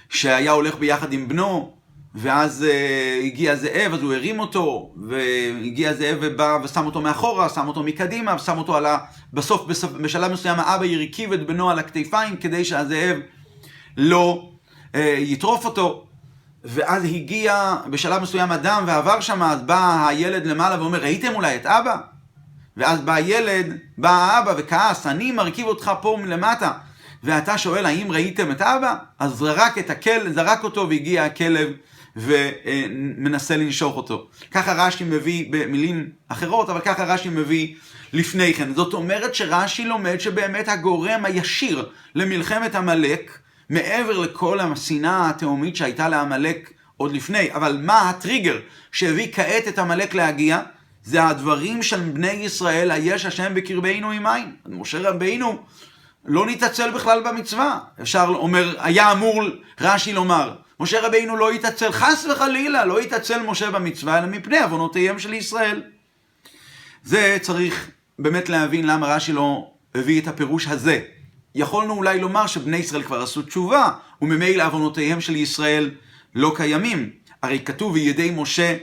שהיה 0.08 0.52
הולך 0.52 0.75
ביחד 0.75 1.12
עם 1.12 1.28
בנו 1.28 1.76
ואז 2.16 2.66
uh, 2.68 3.25
הגיע 3.25 3.56
זאב, 3.56 3.92
אז 3.92 4.02
הוא 4.02 4.14
הרים 4.14 4.40
אותו, 4.40 4.94
והגיע 4.96 5.94
זאב 5.94 6.18
ובא 6.20 6.58
ושם 6.64 6.86
אותו 6.86 7.00
מאחורה, 7.00 7.48
שם 7.48 7.68
אותו 7.68 7.82
מקדימה, 7.82 8.34
ושם 8.34 8.58
אותו 8.58 8.76
על 8.76 8.86
ה... 8.86 8.98
בסוף, 9.32 9.66
בסוף 9.66 9.92
בשלב 9.92 10.32
מסוים 10.32 10.58
האבא 10.58 10.84
ירכיב 10.84 11.32
את 11.32 11.46
בנו 11.46 11.70
על 11.70 11.78
הכתפיים 11.78 12.36
כדי 12.36 12.64
שהזאב 12.64 13.16
לא 13.96 14.50
uh, 14.92 14.98
יטרוף 15.18 15.64
אותו. 15.64 16.06
ואז 16.64 17.04
הגיע 17.04 17.76
בשלב 17.90 18.22
מסוים 18.22 18.52
אדם 18.52 18.84
ועבר 18.86 19.20
שם, 19.20 19.42
אז 19.42 19.62
בא 19.62 20.08
הילד 20.08 20.46
למעלה 20.46 20.80
ואומר, 20.82 21.02
ראיתם 21.02 21.34
אולי 21.34 21.56
את 21.56 21.66
אבא? 21.66 21.96
ואז 22.76 23.00
בא 23.00 23.14
הילד, 23.14 23.78
בא 23.98 24.10
האבא 24.10 24.54
וכעס, 24.56 25.06
אני 25.06 25.32
מרכיב 25.32 25.66
אותך 25.66 25.92
פה 26.02 26.18
מלמטה. 26.22 26.72
ואתה 27.25 27.58
שואל, 27.58 27.87
האם 27.87 28.12
ראיתם 28.12 28.50
את 28.50 28.62
אבא? 28.62 28.94
אז 29.18 29.32
זרק 29.32 29.78
את 29.78 29.90
הכלב, 29.90 30.32
זרק 30.32 30.64
אותו 30.64 30.88
והגיע 30.88 31.25
הכלב 31.25 31.68
ומנסה 32.16 33.56
לנשוך 33.56 33.96
אותו. 33.96 34.28
ככה 34.50 34.73
רש"י 34.73 35.04
מביא 35.04 35.46
במילים 35.50 36.11
אחרות, 36.28 36.70
אבל 36.70 36.80
ככה 36.80 37.04
רש"י 37.04 37.28
מביא 37.28 37.75
לפני 38.12 38.54
כן. 38.54 38.75
זאת 38.75 38.94
אומרת 38.94 39.35
שרש"י 39.35 39.85
לומד 39.85 40.20
שבאמת 40.20 40.68
הגורם 40.68 41.25
הישיר 41.25 41.88
למלחמת 42.14 42.75
עמלק, 42.75 43.38
מעבר 43.70 44.18
לכל 44.18 44.61
השנאה 44.61 45.30
התהומית 45.30 45.76
שהייתה 45.76 46.08
לעמלק 46.08 46.70
עוד 46.96 47.12
לפני, 47.12 47.52
אבל 47.54 47.78
מה 47.82 48.11
הטריגר 48.11 48.58
שהביא 48.92 49.32
כעת 49.32 49.68
את 49.68 49.78
עמלק 49.78 50.14
להגיע? 50.14 50.61
זה 51.04 51.25
הדברים 51.25 51.82
של 51.82 52.00
בני 52.00 52.30
ישראל, 52.30 52.90
היש 52.90 53.25
השם 53.25 53.54
בקרבנו 53.54 54.11
עם 54.11 54.26
עין. 54.26 54.52
משה 54.66 55.11
רבינו 55.11 55.58
לא 56.26 56.47
נתעצל 56.47 56.90
בכלל 56.90 57.23
במצווה. 57.23 57.78
אפשר, 58.02 58.26
אומר, 58.28 58.75
היה 58.78 59.12
אמור 59.12 59.42
רש"י 59.80 60.12
לומר, 60.12 60.54
משה 60.80 61.06
רבינו 61.06 61.37
לא 61.37 61.52
יתעצל, 61.52 61.92
חס 61.92 62.26
וחלילה, 62.30 62.85
לא 62.85 63.02
יתעצל 63.02 63.42
משה 63.42 63.71
במצווה, 63.71 64.18
אלא 64.18 64.26
מפני 64.26 64.59
עוונותיהם 64.59 65.18
של 65.18 65.35
ישראל. 65.35 65.83
זה 67.04 67.38
צריך 67.40 67.90
באמת 68.18 68.49
להבין 68.49 68.87
למה 68.87 69.06
רש"י 69.06 69.33
לא 69.33 69.71
הביא 69.95 70.21
את 70.21 70.28
הפירוש 70.28 70.66
הזה. 70.66 71.00
יכולנו 71.54 71.95
אולי 71.95 72.21
לומר 72.21 72.47
שבני 72.47 72.76
ישראל 72.76 73.02
כבר 73.02 73.23
עשו 73.23 73.42
תשובה, 73.42 73.90
וממילא 74.23 74.62
עוונותיהם 74.62 75.21
של 75.21 75.37
ישראל 75.37 75.90
לא 76.35 76.52
קיימים. 76.56 77.11
הרי 77.42 77.59
כתוב 77.64 77.92
וידי 77.92 78.30
משה, 78.37 78.76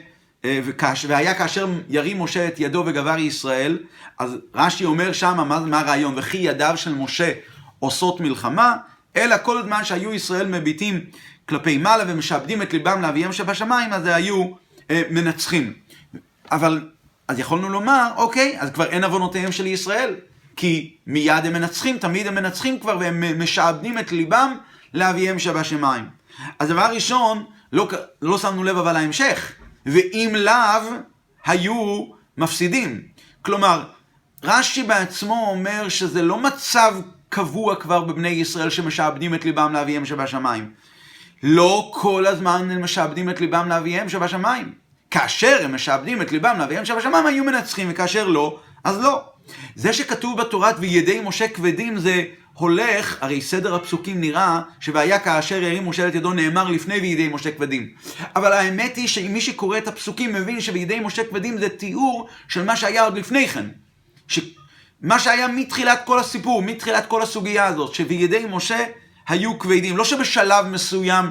אה, 0.46 0.60
והיה 1.08 1.34
כאשר 1.34 1.68
ירים 1.90 2.22
משה 2.22 2.48
את 2.48 2.60
ידו 2.60 2.84
וגבר 2.86 3.18
ישראל, 3.18 3.80
אז 4.20 4.38
רש"י 4.56 4.86
אומר 4.86 5.14
שם, 5.14 5.38
מה, 5.48 5.60
מה 5.60 5.80
הרעיון? 5.80 6.14
וכי 6.18 6.38
ידיו 6.38 6.74
של 6.78 6.96
משה 6.96 7.32
עושות 7.80 8.20
מלחמה, 8.20 8.76
אלא 9.16 9.36
כל 9.44 9.58
הזמן 9.58 9.86
שהיו 9.86 10.14
ישראל 10.14 10.48
מביטים 10.48 11.02
כלפי 11.50 11.78
מעלה 11.78 12.04
ומשעבדים 12.08 12.62
את 12.62 12.74
ליבם 12.74 13.02
לאביהם 13.02 13.34
שבשמיים, 13.34 13.94
אז 13.94 14.06
היו 14.06 14.46
אה, 14.92 15.02
מנצחים. 15.10 15.74
אבל, 16.52 16.90
אז 17.28 17.40
יכולנו 17.40 17.70
לומר, 17.70 18.12
אוקיי, 18.18 18.56
אז 18.60 18.70
כבר 18.72 18.86
אין 18.86 19.04
עוונותיהם 19.04 19.52
של 19.52 19.68
ישראל. 19.68 20.16
כי 20.56 20.96
מיד 21.08 21.46
הם 21.46 21.54
מנצחים, 21.54 21.98
תמיד 21.98 22.28
הם 22.28 22.36
מנצחים 22.36 22.80
כבר, 22.80 22.98
והם 23.00 23.42
משעבדים 23.42 24.00
את 24.00 24.12
ליבם 24.12 24.58
לאביהם 24.94 25.40
שבשמיים. 25.40 26.06
אז 26.60 26.70
דבר 26.70 26.90
ראשון, 26.94 27.46
לא, 27.74 27.88
לא 28.22 28.38
שמנו 28.38 28.64
לב 28.64 28.78
אבל 28.78 28.94
להמשך, 28.94 29.52
ואם 29.86 30.36
לאו, 30.38 30.92
היו 31.46 32.06
מפסידים. 32.38 33.02
כלומר, 33.42 33.84
רש"י 34.44 34.84
בעצמו 34.84 35.48
אומר 35.50 35.90
שזה 35.90 36.22
לא 36.22 36.40
מצב 36.40 36.96
קבוע 37.30 37.76
כבר 37.76 38.04
בבני 38.04 38.30
ישראל 38.30 38.70
שמשעבדים 38.70 39.34
את 39.36 39.46
ליבם 39.46 39.74
לאביהם 39.74 40.06
שבשמיים. 40.06 40.72
לא 41.44 41.92
כל 41.94 42.26
הזמן 42.26 42.72
הם 42.72 42.84
משעבדים 42.84 43.30
את 43.30 43.42
ליבם 43.42 43.70
לאביהם 43.70 44.10
שבשמיים. 44.10 44.74
כאשר 45.12 45.60
הם 45.64 45.76
משעבדים 45.76 46.22
את 46.22 46.32
ליבם 46.32 46.56
לאביהם 46.60 46.86
שבשמיים 46.86 47.26
היו 47.26 47.44
מנצחים, 47.44 47.88
וכאשר 47.92 48.28
לא, 48.28 48.60
אז 48.84 49.02
לא. 49.02 49.24
זה 49.76 49.94
שכתוב 49.94 50.42
בתורת 50.42 50.76
וידי 50.80 51.22
משה 51.24 51.48
כבדים 51.48 51.98
זה 51.98 52.24
הולך, 52.54 53.18
הרי 53.22 53.42
סדר 53.42 53.76
הפסוקים 53.76 54.22
נראה 54.22 54.62
ש"והיה 54.80 55.20
כאשר 55.20 55.64
ירים 55.64 55.90
משה 55.90 56.08
את 56.08 56.16
ידו" 56.16 56.34
נאמר 56.34 56.70
לפני 56.70 57.00
וידי 57.00 57.28
משה 57.28 57.52
כבדים. 57.52 57.90
אבל 58.36 58.54
האמת 58.54 58.96
היא 58.96 59.08
שמי 59.08 59.42
שקורא 59.42 59.78
את 59.78 59.88
הפסוקים 59.88 60.34
מבין 60.34 60.62
שבידי 60.62 61.00
משה 61.00 61.24
כבדים 61.24 61.58
זה 61.58 61.70
תיאור 61.70 62.28
של 62.48 62.64
מה 62.64 62.76
שהיה 62.76 63.04
עוד 63.04 63.18
לפני 63.18 63.48
כן. 63.48 63.66
ש... 64.28 64.40
מה 65.02 65.20
שהיה 65.20 65.48
מתחילת 65.48 66.02
כל 66.06 66.20
הסיפור, 66.20 66.62
מתחילת 66.62 67.06
כל 67.08 67.22
הסוגיה 67.22 67.66
הזאת, 67.66 67.94
שבידי 67.94 68.46
משה 68.50 68.86
היו 69.28 69.60
כבדים. 69.60 69.98
לא 69.98 70.06
שבשלב 70.06 70.66
מסוים 70.66 71.26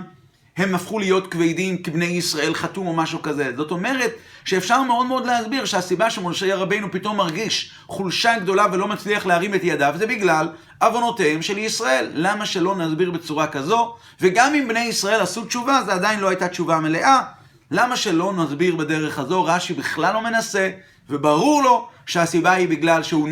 הם 0.57 0.75
הפכו 0.75 0.99
להיות 0.99 1.27
כבדים 1.27 1.83
כי 1.83 1.91
בני 1.91 2.05
ישראל 2.05 2.55
חתום 2.55 2.87
או 2.87 2.93
משהו 2.93 3.23
כזה. 3.23 3.53
זאת 3.57 3.71
אומרת 3.71 4.13
שאפשר 4.45 4.83
מאוד 4.83 5.07
מאוד 5.07 5.27
להסביר 5.27 5.65
שהסיבה 5.65 6.11
שמשה 6.11 6.57
רבינו 6.57 6.93
פתאום 6.93 7.17
מרגיש 7.17 7.73
חולשה 7.87 8.39
גדולה 8.39 8.67
ולא 8.73 8.89
מצליח 8.89 9.27
להרים 9.27 9.55
את 9.55 9.61
ידיו 9.65 9.95
זה 9.99 10.07
בגלל 10.07 10.49
עוונותיהם 10.81 11.43
של 11.43 11.59
ישראל. 11.59 12.11
למה 12.15 12.47
שלא 12.47 12.77
נסביר 12.77 13.11
בצורה 13.11 13.47
כזו? 13.47 13.95
וגם 14.21 14.55
אם 14.55 14.69
בני 14.69 14.81
ישראל 14.81 15.21
עשו 15.21 15.45
תשובה, 15.45 15.83
זה 15.87 15.93
עדיין 15.95 16.21
לא 16.21 16.29
הייתה 16.29 16.49
תשובה 16.49 16.81
מלאה. 16.81 17.23
למה 17.71 17.97
שלא 17.97 18.33
נסביר 18.33 18.77
בדרך 18.77 19.19
הזו? 19.19 19.45
רש"י 19.45 19.75
בכלל 19.75 20.15
לא 20.15 20.21
מנסה, 20.21 20.71
וברור 21.11 21.63
לו 21.63 21.89
שהסיבה 22.07 22.53
היא 22.53 22.69
בגלל 22.69 23.03
שהוא 23.03 23.29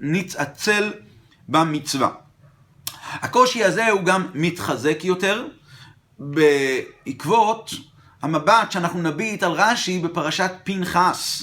נתעצל 0.00 0.92
במצווה. 1.48 2.08
הקושי 3.12 3.64
הזה 3.64 3.90
הוא 3.90 4.02
גם 4.02 4.26
מתחזק 4.34 5.04
יותר 5.04 5.46
בעקבות 6.18 7.70
המבט 8.22 8.72
שאנחנו 8.72 9.02
נביט 9.02 9.42
על 9.42 9.52
רש"י 9.52 9.98
בפרשת 9.98 10.50
פנחס. 10.64 11.42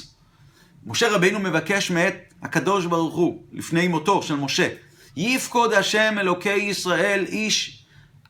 משה 0.86 1.10
רבינו 1.10 1.40
מבקש 1.40 1.92
מאת 1.92 2.34
הקדוש 2.44 2.86
ברוך 2.86 3.16
הוא, 3.16 3.44
לפני 3.52 3.88
מותו 3.88 4.24
של 4.24 4.36
משה, 4.36 4.70
יפקוד 5.18 5.74
השם 5.74 6.16
אלוקי 6.20 6.54
ישראל 6.54 7.26
איש 7.28 7.86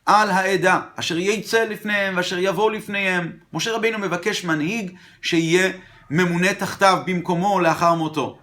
על 0.06 0.30
העדה, 0.30 0.80
אשר 0.96 1.18
יצא 1.18 1.64
לפניהם 1.64 2.16
ואשר 2.16 2.38
יבוא 2.38 2.70
לפניהם. 2.70 3.32
משה 3.52 3.72
רבינו 3.72 3.98
מבקש 3.98 4.44
מנהיג 4.44 4.92
שיהיה 5.22 5.72
ממונה 6.10 6.54
תחתיו 6.54 7.02
במקומו 7.06 7.60
לאחר 7.60 7.94
מותו. 7.94 8.38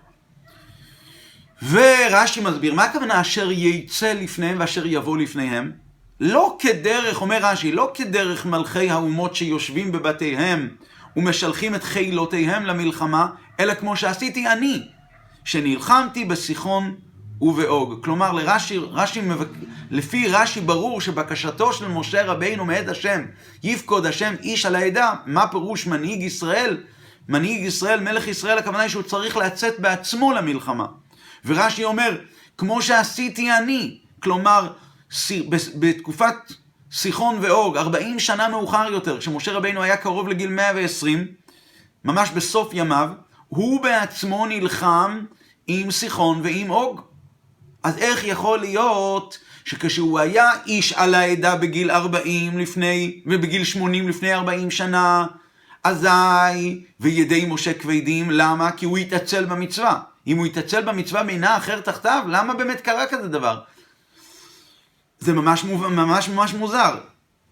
ורש"י 1.70 2.42
מסביר, 2.42 2.74
מה 2.74 2.84
הכוונה 2.84 3.22
אשר 3.22 3.52
יצא 3.52 4.14
לפניהם 4.14 4.58
ואשר 4.60 4.86
יבוא 4.86 5.18
לפניהם? 5.18 5.72
לא 6.22 6.58
כדרך, 6.60 7.22
אומר 7.22 7.40
רש"י, 7.42 7.72
לא 7.72 7.92
כדרך 7.94 8.46
מלכי 8.46 8.90
האומות 8.90 9.36
שיושבים 9.36 9.92
בבתיהם 9.92 10.70
ומשלחים 11.16 11.76
את 11.76 11.84
חילותיהם 11.84 12.66
למלחמה, 12.66 13.28
אלא 13.60 13.74
כמו 13.74 13.96
שעשיתי 13.96 14.48
אני, 14.48 14.82
שנלחמתי 15.46 16.26
בסיחון 16.26 16.96
ובאוג. 17.42 18.04
כלומר, 18.04 18.32
לרש"י, 18.32 18.78
רש"י, 18.78 19.22
לפי 19.92 20.28
רש"י 20.28 20.62
ברור 20.62 21.02
שבקשתו 21.02 21.74
של 21.74 21.88
משה 21.88 22.26
רבינו 22.26 22.66
מאת 22.66 22.88
השם, 22.88 23.22
יפקוד 23.64 24.06
השם 24.06 24.36
איש 24.44 24.66
על 24.66 24.76
העדה, 24.76 25.14
מה 25.26 25.48
פירוש 25.48 25.88
מנהיג 25.88 26.22
ישראל? 26.22 26.78
מנהיג 27.30 27.66
ישראל, 27.66 28.00
מלך 28.00 28.28
ישראל, 28.28 28.58
הכוונה 28.58 28.80
היא 28.80 28.90
שהוא 28.90 29.04
צריך 29.04 29.38
לצאת 29.38 29.80
בעצמו 29.80 30.34
למלחמה. 30.34 30.86
ורש"י 31.46 31.84
אומר, 31.84 32.18
כמו 32.58 32.82
שעשיתי 32.82 33.52
אני, 33.52 33.98
כלומר, 34.20 34.68
בתקופת 35.80 36.36
סיחון 36.92 37.38
ואוג, 37.42 37.78
40 37.78 38.20
שנה 38.20 38.50
מאוחר 38.50 38.88
יותר, 38.92 39.20
כשמשה 39.20 39.52
רבינו 39.52 39.84
היה 39.84 39.98
קרוב 39.98 40.28
לגיל 40.28 40.50
120, 40.50 41.28
ממש 42.06 42.30
בסוף 42.30 42.70
ימיו, 42.74 43.10
הוא 43.48 43.82
בעצמו 43.84 44.46
נלחם 44.46 45.26
עם 45.68 45.92
סיחון 45.92 46.40
ועם 46.44 46.70
אוג. 46.70 47.02
אז 47.84 47.98
איך 47.98 48.24
יכול 48.24 48.60
להיות 48.60 49.38
שכשהוא 49.66 50.20
היה 50.20 50.50
איש 50.66 50.94
על 50.94 51.16
העדה 51.16 51.56
בגיל 51.56 51.92
40 51.92 52.60
לפני, 52.60 53.22
ובגיל 53.26 53.64
80 53.64 54.10
לפני 54.10 54.34
40 54.34 54.72
שנה, 54.72 55.26
אזי 55.84 56.84
וידי 57.00 57.46
משה 57.46 57.74
כבדים, 57.74 58.32
למה? 58.32 58.72
כי 58.72 58.86
הוא 58.86 58.98
התעצל 58.98 59.46
במצווה. 59.46 60.00
אם 60.28 60.38
הוא 60.38 60.46
יתעצל 60.46 60.82
במצווה 60.82 61.24
בינה 61.24 61.58
אחר 61.58 61.80
תחתיו, 61.80 62.24
למה 62.28 62.54
באמת 62.54 62.82
קרה 62.82 63.06
כזה 63.08 63.28
דבר? 63.28 63.60
זה 65.22 65.34
ממש, 65.34 65.64
ממש 65.64 66.30
ממש 66.30 66.54
מוזר. 66.54 66.96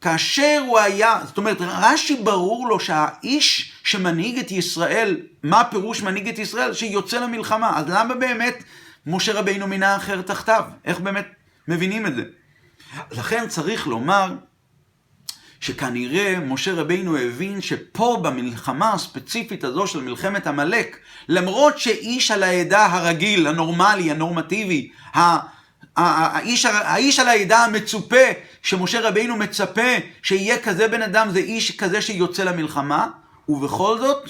כאשר 0.01 0.63
הוא 0.67 0.79
היה, 0.79 1.19
זאת 1.25 1.37
אומרת, 1.37 1.57
רש"י 1.61 2.15
ברור 2.23 2.67
לו 2.67 2.79
שהאיש 2.79 3.71
שמנהיג 3.83 4.39
את 4.39 4.51
ישראל, 4.51 5.17
מה 5.43 5.63
פירוש 5.63 6.01
מנהיג 6.01 6.27
את 6.27 6.39
ישראל? 6.39 6.73
שיוצא 6.73 7.19
למלחמה. 7.19 7.77
אז 7.77 7.85
למה 7.87 8.15
באמת 8.15 8.63
משה 9.05 9.33
רבינו 9.33 9.67
מינה 9.67 9.95
אחר 9.95 10.21
תחתיו? 10.21 10.63
איך 10.85 10.99
באמת 10.99 11.27
מבינים 11.67 12.05
את 12.05 12.15
זה? 12.15 12.23
לכן 13.11 13.47
צריך 13.47 13.87
לומר 13.87 14.35
שכנראה 15.59 16.39
משה 16.39 16.73
רבינו 16.73 17.17
הבין 17.17 17.61
שפה 17.61 18.19
במלחמה 18.23 18.93
הספציפית 18.93 19.63
הזו 19.63 19.87
של 19.87 20.01
מלחמת 20.01 20.47
עמלק, 20.47 20.97
למרות 21.29 21.79
שאיש 21.79 22.31
על 22.31 22.43
העדה 22.43 22.85
הרגיל, 22.85 23.47
הנורמלי, 23.47 24.11
הנורמטיבי, 24.11 24.91
האיש, 25.99 26.65
האיש 26.65 27.19
על 27.19 27.27
העדה 27.27 27.65
המצופה, 27.65 28.25
שמשה 28.61 29.01
רבינו 29.01 29.35
מצפה 29.35 29.91
שיהיה 30.23 30.59
כזה 30.59 30.87
בן 30.87 31.01
אדם, 31.01 31.29
זה 31.31 31.39
איש 31.39 31.77
כזה 31.77 32.01
שיוצא 32.01 32.43
למלחמה, 32.43 33.07
ובכל 33.49 33.97
זאת, 33.99 34.29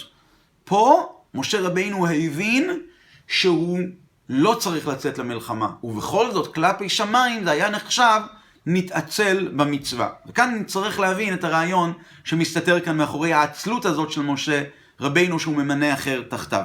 פה 0.63 1.13
משה 1.33 1.61
רבינו 1.61 2.07
הבין 2.07 2.79
שהוא 3.27 3.79
לא 4.29 4.55
צריך 4.59 4.87
לצאת 4.87 5.17
למלחמה, 5.17 5.69
ובכל 5.83 6.31
זאת, 6.31 6.53
כלפי 6.53 6.89
שמיים 6.89 7.43
זה 7.43 7.51
היה 7.51 7.69
נחשב 7.69 8.21
נתעצל 8.65 9.47
במצווה. 9.55 10.09
וכאן 10.27 10.57
נצטרך 10.61 10.99
להבין 10.99 11.33
את 11.33 11.43
הרעיון 11.43 11.93
שמסתתר 12.23 12.79
כאן 12.79 12.97
מאחורי 12.97 13.33
העצלות 13.33 13.85
הזאת 13.85 14.11
של 14.11 14.21
משה 14.21 14.63
רבינו 14.99 15.39
שהוא 15.39 15.55
ממנה 15.55 15.93
אחר 15.93 16.23
תחתיו. 16.29 16.63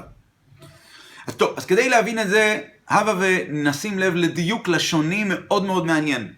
אז 1.27 1.35
טוב, 1.35 1.55
אז 1.57 1.67
כדי 1.67 1.89
להבין 1.89 2.19
את 2.19 2.29
זה, 2.29 2.61
הבה 2.89 3.15
ונשים 3.19 3.99
לב 3.99 4.15
לדיוק 4.15 4.69
לשוני 4.69 5.25
מאוד 5.27 5.65
מאוד 5.65 5.87
מעניין. 5.87 6.33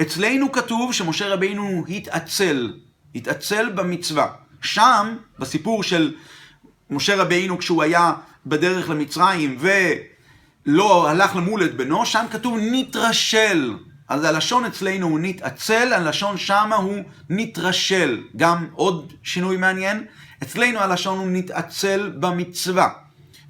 אצלנו 0.00 0.52
כתוב 0.52 0.92
שמשה 0.92 1.28
רבינו 1.28 1.84
התעצל, 1.88 2.72
התעצל 3.14 3.68
במצווה. 3.68 4.26
שם, 4.62 5.16
בסיפור 5.38 5.82
של 5.82 6.14
משה 6.90 7.16
רבינו 7.16 7.58
כשהוא 7.58 7.82
היה 7.82 8.12
בדרך 8.46 8.90
למצרים 8.90 9.58
ולא 9.60 11.08
הלך 11.08 11.36
למול 11.36 11.64
את 11.64 11.76
בנו, 11.76 12.06
שם 12.06 12.24
כתוב 12.30 12.58
נתרשל. 12.60 13.74
אז 14.08 14.24
הלשון 14.24 14.64
אצלנו 14.64 15.06
הוא 15.06 15.18
נתעצל, 15.22 15.92
הלשון 15.92 16.38
שמה 16.38 16.76
הוא 16.76 16.98
נתרשל. 17.30 18.22
גם 18.36 18.66
עוד 18.72 19.12
שינוי 19.22 19.56
מעניין, 19.56 20.04
אצלנו 20.42 20.78
הלשון 20.78 21.18
הוא 21.18 21.28
נתעצל 21.30 22.12
במצווה. 22.20 22.88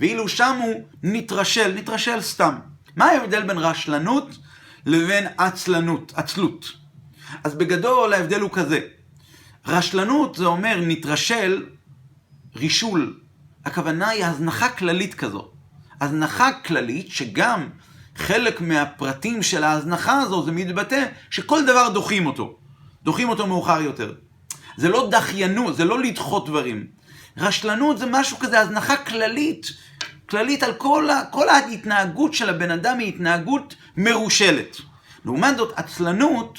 ואילו 0.02 0.28
שם 0.28 0.58
הוא 0.62 0.82
נתרשל, 1.02 1.74
נתרשל 1.74 2.20
סתם. 2.20 2.54
מה 2.96 3.04
ההבדל 3.04 3.42
בין 3.42 3.58
רשלנות 3.58 4.38
לבין 4.86 5.26
עצלנות, 5.38 6.12
עצלות? 6.16 6.72
אז 7.44 7.54
בגדול 7.54 8.12
ההבדל 8.12 8.40
הוא 8.40 8.50
כזה. 8.52 8.80
רשלנות 9.66 10.34
זה 10.34 10.44
אומר 10.44 10.78
נתרשל, 10.86 11.66
רישול. 12.56 13.20
הכוונה 13.64 14.08
היא 14.08 14.24
הזנחה 14.24 14.68
כללית 14.68 15.14
כזו. 15.14 15.50
הזנחה 16.00 16.52
כללית 16.52 17.10
שגם 17.10 17.68
חלק 18.16 18.60
מהפרטים 18.60 19.42
של 19.42 19.64
ההזנחה 19.64 20.20
הזו 20.20 20.44
זה 20.44 20.52
מתבטא 20.52 21.06
שכל 21.30 21.64
דבר 21.64 21.88
דוחים 21.88 22.26
אותו. 22.26 22.58
דוחים 23.02 23.28
אותו 23.28 23.46
מאוחר 23.46 23.80
יותר. 23.82 24.14
זה 24.76 24.88
לא 24.88 25.08
דחיינות, 25.10 25.76
זה 25.76 25.84
לא 25.84 26.02
לדחות 26.02 26.48
דברים. 26.48 26.86
רשלנות 27.36 27.98
זה 27.98 28.06
משהו 28.10 28.38
כזה, 28.38 28.60
הזנחה 28.60 28.96
כללית, 28.96 29.66
כללית 30.30 30.62
על 30.62 30.74
כל, 30.74 31.10
ה, 31.10 31.24
כל 31.30 31.48
ההתנהגות 31.48 32.34
של 32.34 32.48
הבן 32.48 32.70
אדם 32.70 32.98
היא 32.98 33.08
התנהגות 33.08 33.74
מרושלת. 33.96 34.76
לעומת 35.24 35.56
זאת, 35.56 35.72
עצלנות, 35.76 36.58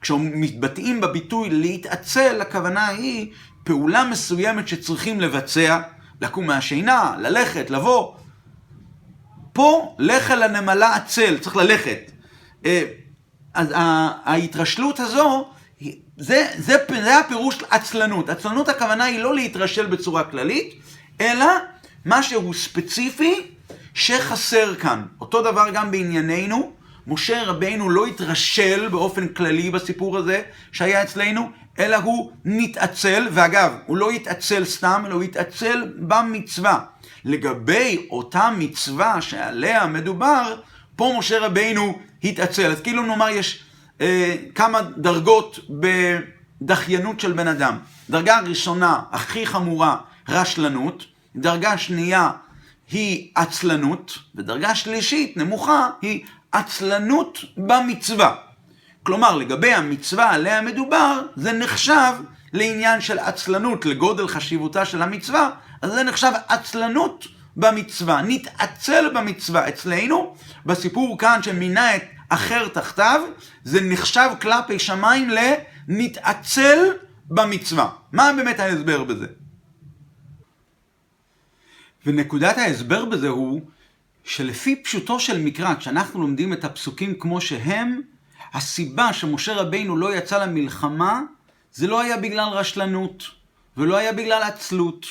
כשמתבטאים 0.00 1.00
בביטוי 1.00 1.50
להתעצל, 1.50 2.40
הכוונה 2.40 2.86
היא 2.86 3.32
פעולה 3.64 4.04
מסוימת 4.04 4.68
שצריכים 4.68 5.20
לבצע, 5.20 5.80
לקום 6.20 6.46
מהשינה, 6.46 7.14
ללכת, 7.18 7.70
לבוא. 7.70 8.14
פה, 9.52 9.96
לך 9.98 10.30
אל 10.30 10.42
הנמלה 10.42 10.96
עצל, 10.96 11.38
צריך 11.38 11.56
ללכת. 11.56 12.10
אה, 12.66 12.82
אז 13.54 13.68
ההתרשלות 14.24 15.00
הזו, 15.00 15.48
זה, 16.16 16.46
זה, 16.58 16.76
זה 16.98 17.18
הפירוש 17.18 17.58
עצלנות. 17.70 18.28
עצלנות 18.28 18.68
הכוונה 18.68 19.04
היא 19.04 19.18
לא 19.18 19.34
להתרשל 19.34 19.86
בצורה 19.86 20.24
כללית, 20.24 20.74
אלא 21.20 21.46
משהו 22.06 22.54
ספציפי 22.54 23.46
שחסר 23.94 24.74
כאן. 24.74 25.02
אותו 25.20 25.42
דבר 25.42 25.70
גם 25.72 25.90
בענייננו, 25.90 26.72
משה 27.06 27.42
רבינו 27.44 27.90
לא 27.90 28.06
התרשל 28.06 28.88
באופן 28.88 29.28
כללי 29.28 29.70
בסיפור 29.70 30.18
הזה 30.18 30.42
שהיה 30.72 31.02
אצלנו, 31.02 31.50
אלא 31.78 31.96
הוא 31.96 32.32
נתעצל, 32.44 33.28
ואגב, 33.32 33.72
הוא 33.86 33.96
לא 33.96 34.10
התעצל 34.10 34.64
סתם, 34.64 35.02
אלא 35.06 35.14
הוא 35.14 35.22
התעצל 35.22 35.92
במצווה. 35.98 36.80
לגבי 37.24 38.06
אותה 38.10 38.50
מצווה 38.58 39.20
שעליה 39.20 39.86
מדובר, 39.86 40.60
פה 40.96 41.14
משה 41.18 41.46
רבינו 41.46 41.98
התעצל. 42.24 42.70
אז 42.70 42.80
כאילו 42.80 43.02
נאמר 43.02 43.28
יש 43.28 43.64
אה, 44.00 44.36
כמה 44.54 44.82
דרגות 44.96 45.58
בדחיינות 46.60 47.20
של 47.20 47.32
בן 47.32 47.48
אדם. 47.48 47.78
דרגה 48.10 48.40
ראשונה, 48.40 49.00
הכי 49.12 49.46
חמורה, 49.46 49.96
רשלנות. 50.28 51.15
דרגה 51.36 51.78
שנייה 51.78 52.30
היא 52.90 53.30
עצלנות, 53.34 54.18
ודרגה 54.34 54.74
שלישית, 54.74 55.36
נמוכה, 55.36 55.90
היא 56.02 56.24
עצלנות 56.52 57.38
במצווה. 57.56 58.34
כלומר, 59.02 59.36
לגבי 59.36 59.74
המצווה 59.74 60.30
עליה 60.30 60.62
מדובר, 60.62 61.20
זה 61.36 61.52
נחשב 61.52 62.12
לעניין 62.52 63.00
של 63.00 63.18
עצלנות, 63.18 63.86
לגודל 63.86 64.28
חשיבותה 64.28 64.84
של 64.84 65.02
המצווה, 65.02 65.50
אז 65.82 65.92
זה 65.92 66.02
נחשב 66.02 66.32
עצלנות 66.48 67.26
במצווה. 67.56 68.22
נתעצל 68.22 69.10
במצווה 69.14 69.68
אצלנו, 69.68 70.36
בסיפור 70.66 71.18
כאן 71.18 71.42
שמינה 71.42 71.96
את 71.96 72.02
אחר 72.28 72.68
תחתיו, 72.68 73.20
זה 73.64 73.80
נחשב 73.82 74.30
כלפי 74.40 74.78
שמיים 74.78 75.30
לנתעצל 75.88 76.78
במצווה. 77.26 77.88
מה 78.12 78.32
באמת 78.36 78.60
ההסבר 78.60 79.04
בזה? 79.04 79.26
ונקודת 82.06 82.58
ההסבר 82.58 83.04
בזה 83.04 83.28
הוא 83.28 83.60
שלפי 84.24 84.76
פשוטו 84.76 85.20
של 85.20 85.38
מקרא, 85.42 85.74
כשאנחנו 85.74 86.20
לומדים 86.20 86.52
את 86.52 86.64
הפסוקים 86.64 87.14
כמו 87.18 87.40
שהם, 87.40 88.00
הסיבה 88.54 89.12
שמשה 89.12 89.54
רבינו 89.54 89.96
לא 89.96 90.16
יצא 90.16 90.44
למלחמה, 90.44 91.22
זה 91.72 91.86
לא 91.86 92.00
היה 92.00 92.16
בגלל 92.16 92.48
רשלנות, 92.48 93.22
ולא 93.76 93.96
היה 93.96 94.12
בגלל 94.12 94.42
עצלות, 94.42 95.06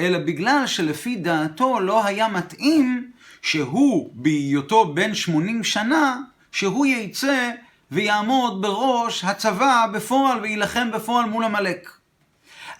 אלא 0.00 0.18
בגלל 0.18 0.66
שלפי 0.66 1.16
דעתו 1.16 1.80
לא 1.80 2.04
היה 2.04 2.28
מתאים 2.28 3.10
שהוא, 3.42 4.10
בהיותו 4.14 4.94
בן 4.94 5.14
80 5.14 5.64
שנה, 5.64 6.20
שהוא 6.52 6.86
יצא 6.86 7.50
ויעמוד 7.90 8.62
בראש 8.62 9.24
הצבא 9.24 9.86
בפועל 9.92 10.40
ויילחם 10.40 10.90
בפועל 10.92 11.24
מול 11.24 11.44
עמלק. 11.44 11.99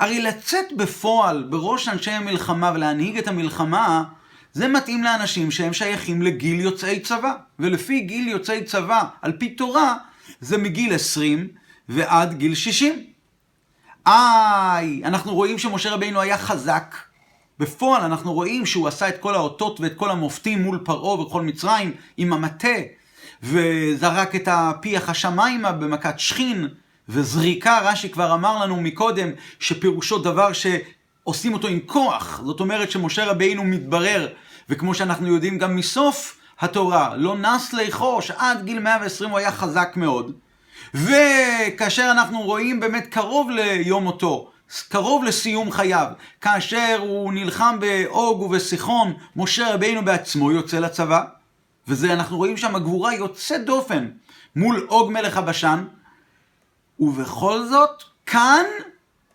הרי 0.01 0.23
לצאת 0.23 0.73
בפועל 0.77 1.43
בראש 1.43 1.89
אנשי 1.89 2.11
המלחמה 2.11 2.73
ולהנהיג 2.75 3.19
את 3.19 3.29
המלחמה, 3.29 4.05
זה 4.53 4.69
מתאים 4.69 5.05
לאנשים 5.05 5.51
שהם 5.51 5.73
שייכים 5.73 6.23
לגיל 6.23 6.61
יוצאי 6.61 7.01
צבא. 7.01 7.35
ולפי 7.59 8.01
גיל 8.01 8.29
יוצאי 8.29 8.65
צבא, 8.65 9.05
על 9.23 9.33
פי 9.33 9.49
תורה, 9.49 9.97
זה 10.41 10.59
מגיל 10.59 10.95
20 10.95 11.49
ועד 11.89 12.39
גיל 12.39 12.55
60. 12.55 13.05
איי, 14.07 15.01
אנחנו 15.05 15.35
רואים 15.35 15.59
שמשה 15.59 15.91
רבינו 15.91 16.21
היה 16.21 16.39
חזק. 16.39 16.97
בפועל 17.59 18.03
אנחנו 18.03 18.33
רואים 18.33 18.67
שהוא 18.67 18.89
עשה 18.89 19.09
את 19.09 19.19
כל 19.21 19.35
האותות 19.35 19.81
ואת 19.81 19.97
כל 19.97 20.11
המופתים 20.11 20.63
מול 20.63 20.79
פרעה 20.85 21.21
וכל 21.21 21.43
מצרים 21.43 21.93
עם 22.17 22.33
המטה, 22.33 22.79
וזרק 23.43 24.35
את 24.35 24.49
הפיח 24.53 25.09
השמיימה 25.09 25.73
במכת 25.73 26.19
שכין, 26.19 26.69
וזריקה, 27.11 27.81
רש"י 27.85 28.09
כבר 28.09 28.35
אמר 28.35 28.64
לנו 28.64 28.77
מקודם, 28.77 29.29
שפירושו 29.59 30.18
דבר 30.18 30.51
שעושים 30.53 31.53
אותו 31.53 31.68
עם 31.68 31.79
כוח. 31.87 32.40
זאת 32.44 32.61
אומרת 32.61 32.90
שמשה 32.90 33.25
רבינו 33.25 33.64
מתברר, 33.64 34.29
וכמו 34.68 34.94
שאנחנו 34.94 35.27
יודעים 35.27 35.59
גם 35.59 35.77
מסוף 35.77 36.37
התורה, 36.61 37.16
לא 37.16 37.37
נס 37.37 37.73
ליחוש, 37.73 38.31
עד 38.31 38.64
גיל 38.64 38.79
120 38.79 39.31
הוא 39.31 39.38
היה 39.38 39.53
חזק 39.53 39.92
מאוד. 39.96 40.33
וכאשר 40.94 42.09
אנחנו 42.11 42.42
רואים 42.42 42.81
באמת 42.81 43.07
קרוב 43.11 43.51
ליום 43.51 44.05
מותו, 44.05 44.51
קרוב 44.88 45.25
לסיום 45.25 45.73
חייו, 45.73 46.07
כאשר 46.40 46.96
הוא 47.01 47.33
נלחם 47.33 47.77
באוג 47.81 48.42
ובסיחון, 48.42 49.14
משה 49.37 49.75
רבינו 49.75 50.05
בעצמו 50.05 50.53
יוצא 50.53 50.79
לצבא, 50.79 51.23
וזה 51.88 52.12
אנחנו 52.12 52.37
רואים 52.37 52.57
שם 52.57 52.79
גבורה 52.79 53.14
יוצאת 53.14 53.64
דופן 53.64 54.09
מול 54.57 54.87
אוג 54.88 55.12
מלך 55.12 55.37
הבשן, 55.37 55.85
ובכל 57.01 57.65
זאת, 57.65 58.03
כאן, 58.27 58.65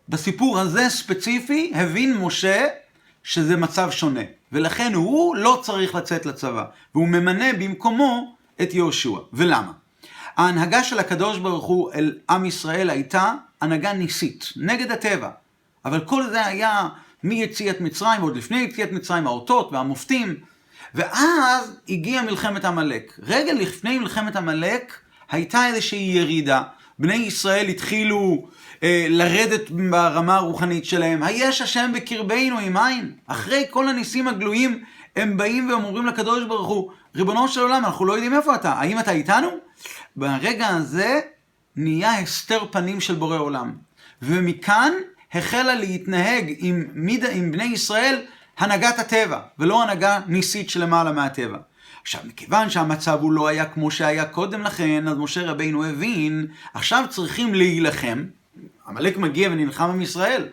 בסיפור 0.10 0.60
הזה 0.60 0.90
ספציפי, 0.90 1.72
הבין 1.76 2.18
משה 2.18 2.68
שזה 3.24 3.58
מצב 3.58 3.92
שונה, 3.92 4.22
ולכן 4.52 4.94
הוא 4.94 5.36
לא 5.36 5.60
צריך 5.64 5.96
לצאת 5.96 6.26
לצבא, 6.26 6.66
והוא 6.96 7.08
ממנה 7.08 7.54
במקומו 7.54 8.36
את 8.62 8.74
יהושע. 8.74 9.18
ולמה? 9.34 9.72
ההנהגה 10.38 10.84
של 10.84 11.00
הקדוש 11.00 11.38
ברוך 11.38 11.66
הוא 11.66 11.92
אל 11.94 12.18
עם 12.30 12.46
ישראל 12.46 12.90
הייתה 12.90 13.34
הנהגה 13.62 13.94
ניסית, 13.94 14.54
נגד 14.56 14.92
הטבע. 14.92 15.30
אבל 15.86 16.00
כל 16.06 16.30
זה 16.30 16.46
היה 16.46 16.88
מיציאת 17.24 17.82
מצרים, 17.82 18.22
עוד 18.22 18.38
לפני 18.38 18.58
יציאת 18.58 18.92
מצרים, 18.92 19.28
האותות 19.28 19.72
והמופתים. 19.72 20.36
ואז 20.96 21.78
הגיעה 21.90 22.24
מלחמת 22.24 22.66
עמלק. 22.66 23.20
רגע 23.24 23.54
לפני 23.54 24.00
מלחמת 24.00 24.36
עמלק 24.36 25.00
הייתה 25.32 25.68
איזושהי 25.68 26.12
ירידה. 26.16 26.64
בני 27.00 27.16
ישראל 27.16 27.68
התחילו 27.68 28.48
אה, 28.84 29.08
לרדת 29.10 29.70
ברמה 29.70 30.36
הרוחנית 30.36 30.86
שלהם. 30.86 31.24
היש 31.24 31.62
השם 31.62 31.92
בקרבנו 31.96 32.60
עם 32.60 32.78
עין. 32.78 33.14
אחרי 33.28 33.64
כל 33.70 33.88
הניסים 33.88 34.28
הגלויים, 34.28 34.84
הם 35.16 35.38
באים 35.38 35.70
ואומרים 35.70 36.06
לקדוש 36.06 36.44
ברוך 36.44 36.68
הוא, 36.68 36.92
ריבונו 37.16 37.48
של 37.48 37.62
עולם, 37.62 37.86
אנחנו 37.86 38.06
לא 38.06 38.14
יודעים 38.14 38.34
איפה 38.34 38.56
אתה, 38.56 38.74
האם 38.74 39.00
אתה 39.00 39.12
איתנו? 39.12 39.48
ברגע 40.16 40.68
הזה 40.68 41.20
נהיה 41.76 42.20
הסתר 42.20 42.66
פנים 42.72 43.02
של 43.02 43.16
בורא 43.16 43.38
עולם. 43.38 43.76
ומכאן 44.22 44.94
החלה 45.34 45.76
להתנהג 45.76 46.54
עם, 46.58 46.86
מיד, 46.94 47.26
עם 47.32 47.52
בני 47.52 47.64
ישראל 47.64 48.22
הנהגת 48.58 49.00
הטבע, 49.00 49.40
ולא 49.60 49.84
הנהגה 49.84 50.20
ניסית 50.28 50.70
שלמעלה 50.70 51.12
מהטבע. 51.12 51.58
עכשיו, 52.06 52.22
מכיוון 52.26 52.70
שהמצב 52.70 53.20
הוא 53.22 53.32
לא 53.32 53.48
היה 53.48 53.66
כמו 53.66 53.92
שהיה 53.92 54.26
קודם 54.26 54.62
לכן, 54.62 55.08
אז 55.08 55.18
משה 55.18 55.42
רבינו 55.42 55.86
הבין, 55.86 56.48
עכשיו 56.74 57.06
צריכים 57.10 57.54
להילחם, 57.54 58.24
עמלק 58.88 59.18
מגיע 59.18 59.50
ונלחם 59.50 59.84
עם 59.84 60.02
ישראל, 60.02 60.48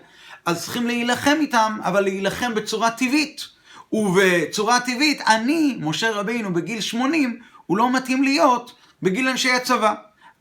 אז 0.47 0.63
צריכים 0.65 0.87
להילחם 0.87 1.37
איתם, 1.41 1.79
אבל 1.83 2.01
להילחם 2.01 2.55
בצורה 2.55 2.91
טבעית. 2.91 3.49
ובצורה 3.93 4.81
טבעית, 4.81 5.21
אני, 5.21 5.79
משה 5.81 6.11
רבינו, 6.11 6.53
בגיל 6.53 6.81
80, 6.81 7.41
הוא 7.67 7.77
לא 7.77 7.93
מתאים 7.93 8.23
להיות 8.23 8.75
בגיל 9.03 9.29
אנשי 9.29 9.53
הצבא. 9.53 9.95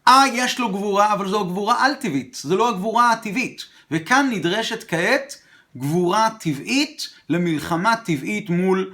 אה, 0.07 0.23
יש 0.33 0.59
לו 0.59 0.69
גבורה, 0.69 1.13
אבל 1.13 1.27
זו 1.27 1.45
גבורה 1.45 1.85
על-טבעית, 1.85 2.37
זו 2.43 2.57
לא 2.57 2.69
הגבורה 2.69 3.11
הטבעית. 3.11 3.65
וכאן 3.91 4.29
נדרשת 4.31 4.83
כעת 4.87 5.37
גבורה 5.77 6.29
טבעית 6.39 7.09
למלחמה 7.29 7.95
טבעית 7.95 8.49
מול 8.49 8.93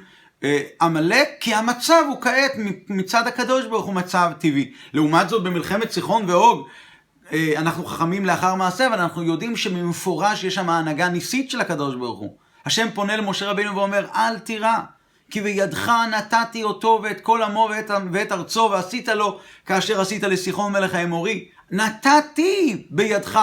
עמלק, 0.82 1.30
כי 1.40 1.54
המצב 1.54 2.04
הוא 2.10 2.22
כעת 2.22 2.52
מצד 2.90 3.28
הקדוש 3.28 3.66
ברוך 3.66 3.86
הוא 3.86 3.94
מצב 3.94 4.32
טבעי. 4.40 4.72
לעומת 4.94 5.30
זאת 5.30 5.44
במלחמת 5.44 5.92
סיחון 5.92 6.30
ואוג, 6.30 6.68
אה, 7.32 7.54
אנחנו 7.58 7.86
חכמים 7.86 8.26
לאחר 8.26 8.56
מעשה, 8.56 8.88
אבל 8.88 9.00
אנחנו 9.00 9.24
יודעים 9.24 9.58
שממפורש 9.58 10.44
יש 10.44 10.56
שם 10.56 10.70
הנהגה 10.70 11.10
ניסית 11.10 11.52
של 11.52 11.62
הקדוש 11.62 11.96
ברוך 11.96 12.20
הוא. 12.20 12.38
השם 12.66 12.88
פונה 12.94 13.18
למשה 13.18 13.50
רבינו 13.50 13.76
ואומר, 13.76 14.08
אל 14.16 14.40
תירא, 14.40 14.78
כי 15.32 15.42
בידך 15.42 15.92
נתתי 16.12 16.64
אותו 16.64 17.00
ואת 17.04 17.22
כל 17.22 17.44
עמו 17.44 17.70
ואת, 17.72 17.92
ואת 18.12 18.32
ארצו, 18.32 18.70
ועשית 18.72 19.10
לו 19.10 19.40
כאשר 19.66 20.02
עשית 20.02 20.24
לסיחון 20.24 20.74
מלך 20.74 20.96
האמורי. 20.96 21.48
נתתי 21.72 22.86
בידך. 22.90 23.40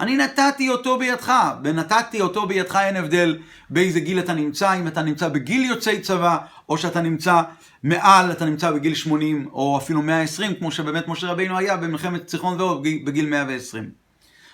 אני 0.00 0.16
נתתי 0.16 0.68
אותו 0.68 0.98
בידך, 0.98 1.32
ונתתי 1.64 2.20
אותו 2.20 2.46
בידך 2.46 2.76
אין 2.76 2.96
הבדל 2.96 3.38
באיזה 3.70 4.00
גיל 4.00 4.18
אתה 4.18 4.32
נמצא, 4.32 4.74
אם 4.74 4.86
אתה 4.86 5.02
נמצא 5.02 5.28
בגיל 5.28 5.64
יוצאי 5.64 6.00
צבא, 6.00 6.38
או 6.68 6.78
שאתה 6.78 7.00
נמצא 7.00 7.42
מעל, 7.82 8.32
אתה 8.32 8.44
נמצא 8.44 8.70
בגיל 8.70 8.94
80, 8.94 9.48
או 9.52 9.78
אפילו 9.78 10.02
120, 10.02 10.54
כמו 10.54 10.70
שבאמת 10.70 11.08
משה 11.08 11.26
רבינו 11.26 11.58
היה 11.58 11.76
במלחמת 11.76 12.26
ציחון 12.26 12.60
ועוד 12.60 12.82
בגיל 12.82 13.26
120. 13.26 13.90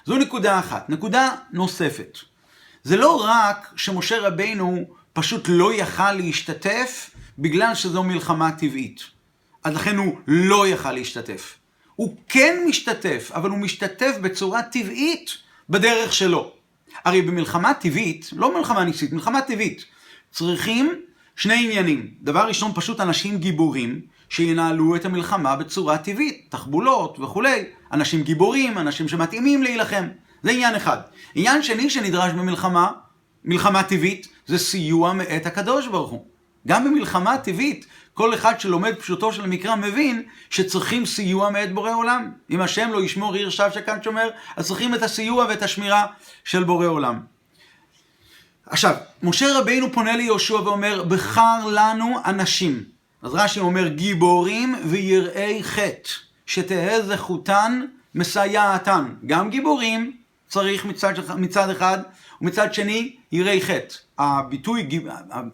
זו 0.05 0.17
נקודה 0.17 0.59
אחת. 0.59 0.91
נקודה 0.91 1.31
נוספת. 1.53 2.19
זה 2.83 2.97
לא 2.97 3.25
רק 3.25 3.73
שמשה 3.77 4.21
רבינו 4.21 4.85
פשוט 5.13 5.45
לא 5.49 5.75
יכל 5.75 6.13
להשתתף 6.13 7.11
בגלל 7.39 7.75
שזו 7.75 8.03
מלחמה 8.03 8.53
טבעית. 8.53 9.01
אז 9.65 9.75
לכן 9.75 9.97
הוא 9.97 10.17
לא 10.27 10.69
יכל 10.69 10.93
להשתתף. 10.93 11.59
הוא 11.97 12.17
כן 12.29 12.65
משתתף, 12.69 13.31
אבל 13.35 13.51
הוא 13.51 13.59
משתתף 13.59 14.17
בצורה 14.21 14.63
טבעית 14.63 15.31
בדרך 15.71 16.13
שלו. 16.13 16.53
הרי 17.05 17.23
במלחמה 17.23 17.75
טבעית, 17.75 18.31
לא 18.33 18.59
מלחמה 18.59 18.85
ניסית, 18.85 19.13
מלחמה 19.13 19.43
טבעית, 19.43 19.85
צריכים 20.31 20.93
שני 21.37 21.65
עניינים. 21.65 22.11
דבר 22.21 22.49
ראשון, 22.49 22.73
פשוט 22.75 23.01
אנשים 23.01 23.39
גיבורים 23.39 24.01
שינהלו 24.29 24.97
את 24.97 25.05
המלחמה 25.05 25.57
בצורה 25.57 25.99
טבעית, 25.99 26.47
תחבולות 26.49 27.19
וכולי. 27.21 27.65
אנשים 27.93 28.23
גיבורים, 28.23 28.79
אנשים 28.79 29.09
שמתאימים 29.09 29.63
להילחם. 29.63 30.09
זה 30.43 30.51
עניין 30.51 30.75
אחד. 30.75 30.99
עניין 31.35 31.63
שני 31.63 31.91
שנדרש 31.91 32.33
במלחמה, 32.33 32.91
מלחמה 33.45 33.83
טבעית, 33.83 34.29
זה 34.47 34.59
סיוע 34.59 35.13
מאת 35.13 35.47
הקדוש 35.47 35.87
ברוך 35.87 36.11
הוא. 36.11 36.25
גם 36.69 36.85
במלחמה 36.85 37.39
טבעית, 37.39 37.87
כל 38.15 38.35
אחד 38.35 38.61
שלומד 38.61 38.95
פשוטו 38.95 39.33
של 39.33 39.45
המקרא 39.45 39.77
מבין 39.77 40.23
שצריכים 40.51 41.07
סיוע 41.07 41.51
מאת 41.51 41.73
בורא 41.73 41.95
עולם. 41.95 42.31
אם 42.51 42.61
השם 42.61 42.91
לא 42.93 43.05
ישמור 43.05 43.35
עיר 43.35 43.51
שווא 43.51 43.71
שכאן 43.71 44.03
שומר, 44.03 44.31
אז 44.57 44.67
צריכים 44.67 44.95
את 44.95 45.03
הסיוע 45.03 45.45
ואת 45.49 45.63
השמירה 45.63 46.07
של 46.45 46.65
בורא 46.65 46.87
עולם. 46.87 47.21
עכשיו, 48.67 48.95
משה 49.23 49.59
רבינו 49.59 49.93
פונה 49.93 50.17
ליהושע 50.17 50.55
ואומר, 50.55 51.03
בחר 51.03 51.67
לנו 51.67 52.17
אנשים. 52.27 52.85
אז 53.23 53.35
רש"י 53.35 53.61
אומר, 53.61 53.89
גיבורים 53.89 54.75
ויראי 54.85 55.63
חטא, 55.63 56.11
שתהא 56.47 57.01
זכותן 57.03 57.85
מסייעתן. 58.15 59.15
גם 59.27 59.51
גיבורים 59.51 60.13
צריך 60.49 60.85
מצד, 60.85 61.13
מצד 61.37 61.71
אחד, 61.71 61.99
ומצד 62.45 62.75
שני, 62.75 63.13
יראי 63.33 63.61
חטא. 63.61 63.95
הביטוי, 64.19 64.89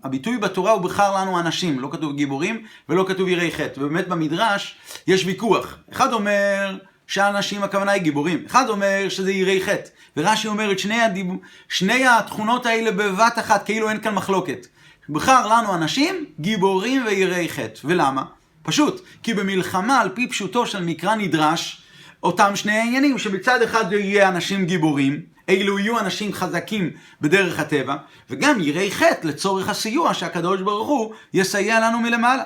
הביטוי 0.05 0.39
בתורה 0.39 0.73
הוא 0.73 0.83
בחר 0.83 1.17
לנו 1.17 1.41
אנשים, 1.41 1.81
לא 1.81 1.89
כתוב 1.93 2.17
גיבורים 2.17 2.63
ולא 2.89 3.05
כתוב 3.09 3.29
יראי 3.29 3.53
חטא. 3.53 3.81
ובאמת 3.81 4.09
במדרש 4.09 4.77
יש 5.07 5.25
ויכוח. 5.25 5.77
אחד 5.93 6.13
אומר 6.13 6.79
שהאנשים 7.07 7.63
הכוונה 7.63 7.93
היא 7.93 8.03
גיבורים, 8.03 8.43
אחד 8.47 8.69
אומר 8.69 9.09
שזה 9.09 9.33
יראי 9.33 9.61
חטא. 9.61 9.91
ורש"י 10.17 10.49
אומר 10.49 10.73
את 10.73 10.79
שני, 10.79 11.01
הדיב... 11.01 11.27
שני 11.69 12.07
התכונות 12.07 12.67
האלה 12.67 12.91
בבת 12.91 13.39
אחת, 13.39 13.65
כאילו 13.65 13.89
אין 13.89 14.01
כאן 14.01 14.15
מחלוקת. 14.15 14.67
בחר 15.09 15.47
לנו 15.47 15.75
אנשים, 15.75 16.25
גיבורים 16.41 17.05
ויראי 17.07 17.49
חטא. 17.49 17.81
ולמה? 17.85 18.25
פשוט, 18.63 19.01
כי 19.23 19.35
במלחמה 19.35 20.01
על 20.01 20.09
פי 20.09 20.29
פשוטו 20.29 20.67
של 20.67 20.85
מקרא 20.85 21.15
נדרש 21.15 21.83
אותם 22.23 22.57
שני 22.57 22.73
העניינים, 22.73 23.19
שמצד 23.19 23.63
אחד 23.63 23.93
יהיה 23.93 24.29
אנשים 24.29 24.67
גיבורים, 24.67 25.21
אלו 25.51 25.79
יהיו 25.79 25.99
אנשים 25.99 26.33
חזקים 26.33 26.91
בדרך 27.21 27.59
הטבע, 27.59 27.97
וגם 28.31 28.61
יראי 28.61 28.91
חטא 28.91 29.27
לצורך 29.27 29.69
הסיוע 29.69 30.15
שהקדוש 30.15 30.61
ברוך 30.61 30.89
הוא 30.89 31.15
יסייע 31.35 31.81
לנו 31.81 32.01
מלמעלה. 32.01 32.45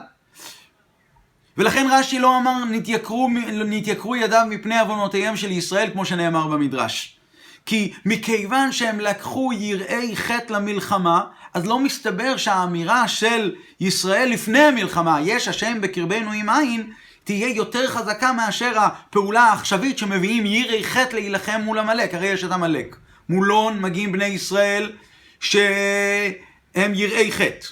ולכן 1.58 1.86
רש"י 1.90 2.18
לא 2.18 2.38
אמר 2.38 2.64
נתייקרו, 2.64 3.28
נתייקרו 3.66 4.16
ידיו 4.16 4.46
מפני 4.50 4.78
עוונותיהם 4.78 5.36
של 5.36 5.50
ישראל 5.50 5.90
כמו 5.92 6.04
שנאמר 6.04 6.46
במדרש. 6.46 7.18
כי 7.66 7.92
מכיוון 8.06 8.72
שהם 8.72 9.00
לקחו 9.00 9.52
יראי 9.52 10.16
חטא 10.16 10.52
למלחמה, 10.52 11.24
אז 11.54 11.66
לא 11.66 11.78
מסתבר 11.78 12.36
שהאמירה 12.36 13.08
של 13.08 13.54
ישראל 13.80 14.28
לפני 14.28 14.58
המלחמה, 14.58 15.20
יש 15.20 15.48
השם 15.48 15.80
בקרבנו 15.80 16.32
עם 16.32 16.48
עין, 16.48 16.92
תהיה 17.24 17.48
יותר 17.48 17.86
חזקה 17.86 18.32
מאשר 18.32 18.72
הפעולה 18.78 19.42
העכשווית 19.42 19.98
שמביאים 19.98 20.46
יראי 20.46 20.84
חטא 20.84 21.14
להילחם 21.16 21.60
מול 21.64 21.78
עמלק, 21.78 22.14
הרי 22.14 22.26
יש 22.26 22.44
את 22.44 22.50
עמלק. 22.50 22.96
מולון 23.28 23.80
מגיעים 23.80 24.12
בני 24.12 24.24
ישראל 24.24 24.92
שהם 25.40 26.94
יראי 26.94 27.32
חטא. 27.32 27.66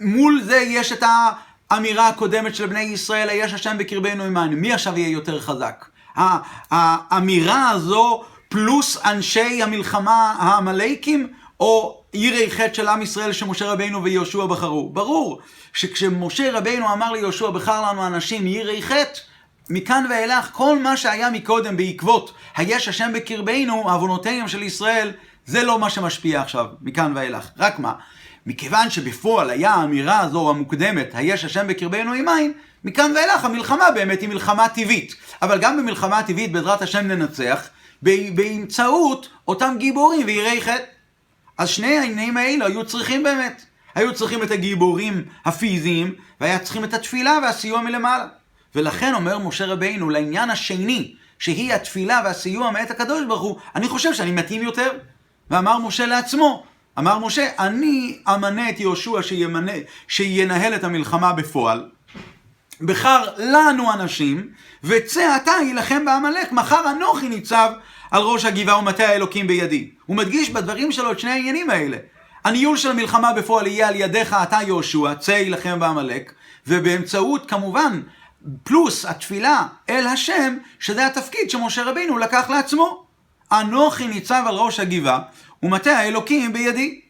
מול 0.00 0.42
זה 0.42 0.56
יש 0.56 0.92
את 0.92 1.02
האמירה 1.70 2.08
הקודמת 2.08 2.54
של 2.54 2.66
בני 2.66 2.80
ישראל, 2.80 3.28
יש 3.32 3.52
השם 3.52 3.78
בקרבנו 3.78 4.24
עמנו. 4.24 4.56
מי 4.56 4.72
עכשיו 4.72 4.98
יהיה 4.98 5.08
יותר 5.08 5.40
חזק? 5.40 5.84
האמירה 6.70 7.70
הזו 7.70 8.24
פלוס 8.48 8.98
אנשי 9.04 9.62
המלחמה 9.62 10.34
העמלקים, 10.38 11.32
או 11.60 11.99
יראי 12.14 12.50
חטא 12.50 12.74
של 12.74 12.88
עם 12.88 13.02
ישראל 13.02 13.32
שמשה 13.32 13.72
רבינו 13.72 14.04
ויהושע 14.04 14.46
בחרו. 14.46 14.90
ברור 14.92 15.40
שכשמשה 15.72 16.52
רבינו 16.52 16.92
אמר 16.92 17.12
ליהושע 17.12 17.50
בחר 17.50 17.82
לנו 17.82 18.06
אנשים 18.06 18.46
יראי 18.46 18.82
חטא, 18.82 19.20
מכאן 19.70 20.06
ואילך 20.10 20.48
כל 20.52 20.78
מה 20.78 20.96
שהיה 20.96 21.30
מקודם 21.30 21.76
בעקבות 21.76 22.32
היש 22.56 22.88
השם 22.88 23.12
בקרבנו, 23.14 23.90
עוונותיהם 23.90 24.48
של 24.48 24.62
ישראל, 24.62 25.12
זה 25.46 25.62
לא 25.62 25.78
מה 25.78 25.90
שמשפיע 25.90 26.40
עכשיו, 26.42 26.66
מכאן 26.82 27.12
ואילך. 27.16 27.50
רק 27.58 27.78
מה? 27.78 27.92
מכיוון 28.46 28.90
שבפועל 28.90 29.50
היה 29.50 29.70
האמירה 29.70 30.20
הזו 30.20 30.50
המוקדמת, 30.50 31.10
היש 31.14 31.44
השם 31.44 31.66
בקרבנו 31.66 32.12
עם 32.12 32.28
עין, 32.28 32.52
מכאן 32.84 33.12
ואילך 33.16 33.44
המלחמה 33.44 33.90
באמת 33.90 34.20
היא 34.20 34.28
מלחמה 34.28 34.68
טבעית. 34.68 35.14
אבל 35.42 35.58
גם 35.58 35.76
במלחמה 35.76 36.22
טבעית 36.22 36.52
בעזרת 36.52 36.82
השם 36.82 37.06
ננצח, 37.06 37.68
באמצעות 38.02 39.28
אותם 39.48 39.74
גיבורים 39.78 40.26
ויראי 40.26 40.60
חטא. 40.60 40.99
אז 41.60 41.68
שני 41.68 41.98
העניינים 41.98 42.36
האלו 42.36 42.66
היו 42.66 42.84
צריכים 42.84 43.22
באמת. 43.22 43.62
היו 43.94 44.14
צריכים 44.14 44.42
את 44.42 44.50
הגיבורים 44.50 45.24
הפיזיים, 45.44 46.14
והיה 46.40 46.58
צריכים 46.58 46.84
את 46.84 46.94
התפילה 46.94 47.38
והסיוע 47.42 47.80
מלמעלה. 47.80 48.26
ולכן 48.74 49.14
אומר 49.14 49.38
משה 49.38 49.66
רבינו 49.66 50.10
לעניין 50.10 50.50
השני, 50.50 51.14
שהיא 51.38 51.74
התפילה 51.74 52.20
והסיוע 52.24 52.70
מאת 52.70 52.90
הקדוש 52.90 53.24
ברוך 53.28 53.42
הוא, 53.42 53.56
אני 53.74 53.88
חושב 53.88 54.14
שאני 54.14 54.30
מתאים 54.30 54.62
יותר. 54.62 54.90
ואמר 55.50 55.78
משה 55.78 56.06
לעצמו, 56.06 56.64
אמר 56.98 57.18
משה, 57.18 57.48
אני 57.58 58.18
אמנה 58.28 58.70
את 58.70 58.80
יהושע 58.80 59.22
שימנה, 59.22 59.72
שינהל 60.08 60.74
את 60.74 60.84
המלחמה 60.84 61.32
בפועל. 61.32 61.88
בחר 62.80 63.24
לנו 63.38 63.92
אנשים, 63.92 64.48
וצא 64.84 65.36
אתה 65.36 65.52
יילחם 65.62 66.04
בעמלק, 66.04 66.52
מחר 66.52 66.90
אנוכי 66.90 67.28
ניצב 67.28 67.72
על 68.10 68.22
ראש 68.22 68.44
הגבעה 68.44 68.78
ומטה 68.78 69.08
האלוקים 69.08 69.46
בידי. 69.46 69.90
הוא 70.06 70.16
מדגיש 70.16 70.50
בדברים 70.50 70.92
שלו 70.92 71.12
את 71.12 71.20
שני 71.20 71.30
העניינים 71.30 71.70
האלה. 71.70 71.96
הניהול 72.44 72.76
של 72.76 72.90
המלחמה 72.90 73.32
בפועל 73.32 73.66
יהיה 73.66 73.88
על 73.88 73.96
ידיך 73.96 74.36
אתה 74.42 74.58
יהושע, 74.66 75.14
צא 75.14 75.32
יילחם 75.32 75.80
בעמלק, 75.80 76.32
ובאמצעות 76.66 77.50
כמובן 77.50 78.00
פלוס 78.62 79.04
התפילה 79.04 79.66
אל 79.90 80.06
השם, 80.06 80.56
שזה 80.78 81.06
התפקיד 81.06 81.50
שמשה 81.50 81.82
רבינו 81.84 82.18
לקח 82.18 82.50
לעצמו. 82.50 83.04
אנוכי 83.52 84.06
ניצב 84.06 84.44
על 84.46 84.54
ראש 84.54 84.80
הגבעה 84.80 85.20
ומטה 85.62 85.98
האלוקים 85.98 86.52
בידי. 86.52 87.00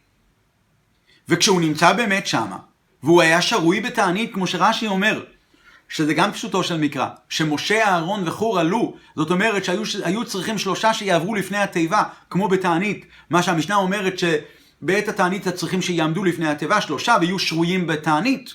וכשהוא 1.29 1.61
נמצא 1.61 1.93
באמת 1.93 2.27
שמה, 2.27 2.57
והוא 3.03 3.23
היה 3.23 3.43
שרוי 3.43 3.81
בתענית, 3.81 4.35
כמו 4.35 4.47
שרש"י 4.47 4.87
אומר, 4.87 5.25
שזה 5.91 6.15
גם 6.15 6.33
פשוטו 6.33 6.63
של 6.63 6.77
מקרא, 6.77 7.07
שמשה, 7.29 7.89
אהרון 7.89 8.29
וחור 8.29 8.59
עלו, 8.59 8.95
זאת 9.17 9.31
אומרת 9.31 9.65
שהיו 9.65 10.25
צריכים 10.25 10.59
שלושה 10.59 10.95
שיעברו 10.95 11.35
לפני 11.35 11.59
התיבה, 11.59 12.03
כמו 12.31 12.49
בתענית, 12.49 13.07
מה 13.31 13.43
שהמשנה 13.43 13.75
אומרת 13.75 14.15
שבעת 14.19 15.09
התענית 15.09 15.49
צריכים 15.49 15.83
שיעמדו 15.83 16.25
לפני 16.25 16.49
התיבה, 16.49 16.81
שלושה 16.81 17.17
ויהיו 17.21 17.39
שרויים 17.39 17.87
בתענית. 17.87 18.55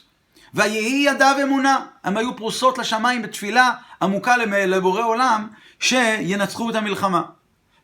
ויהי 0.54 1.06
ידיו 1.08 1.36
אמונה, 1.43 1.86
הם 2.04 2.17
היו 2.17 2.36
פרוסות 2.36 2.78
לשמיים 2.78 3.21
בתפילה 3.21 3.71
עמוקה 4.02 4.38
לבורא 4.38 5.06
עולם, 5.06 5.48
שינצחו 5.80 6.69
את 6.69 6.76
המלחמה. 6.76 7.21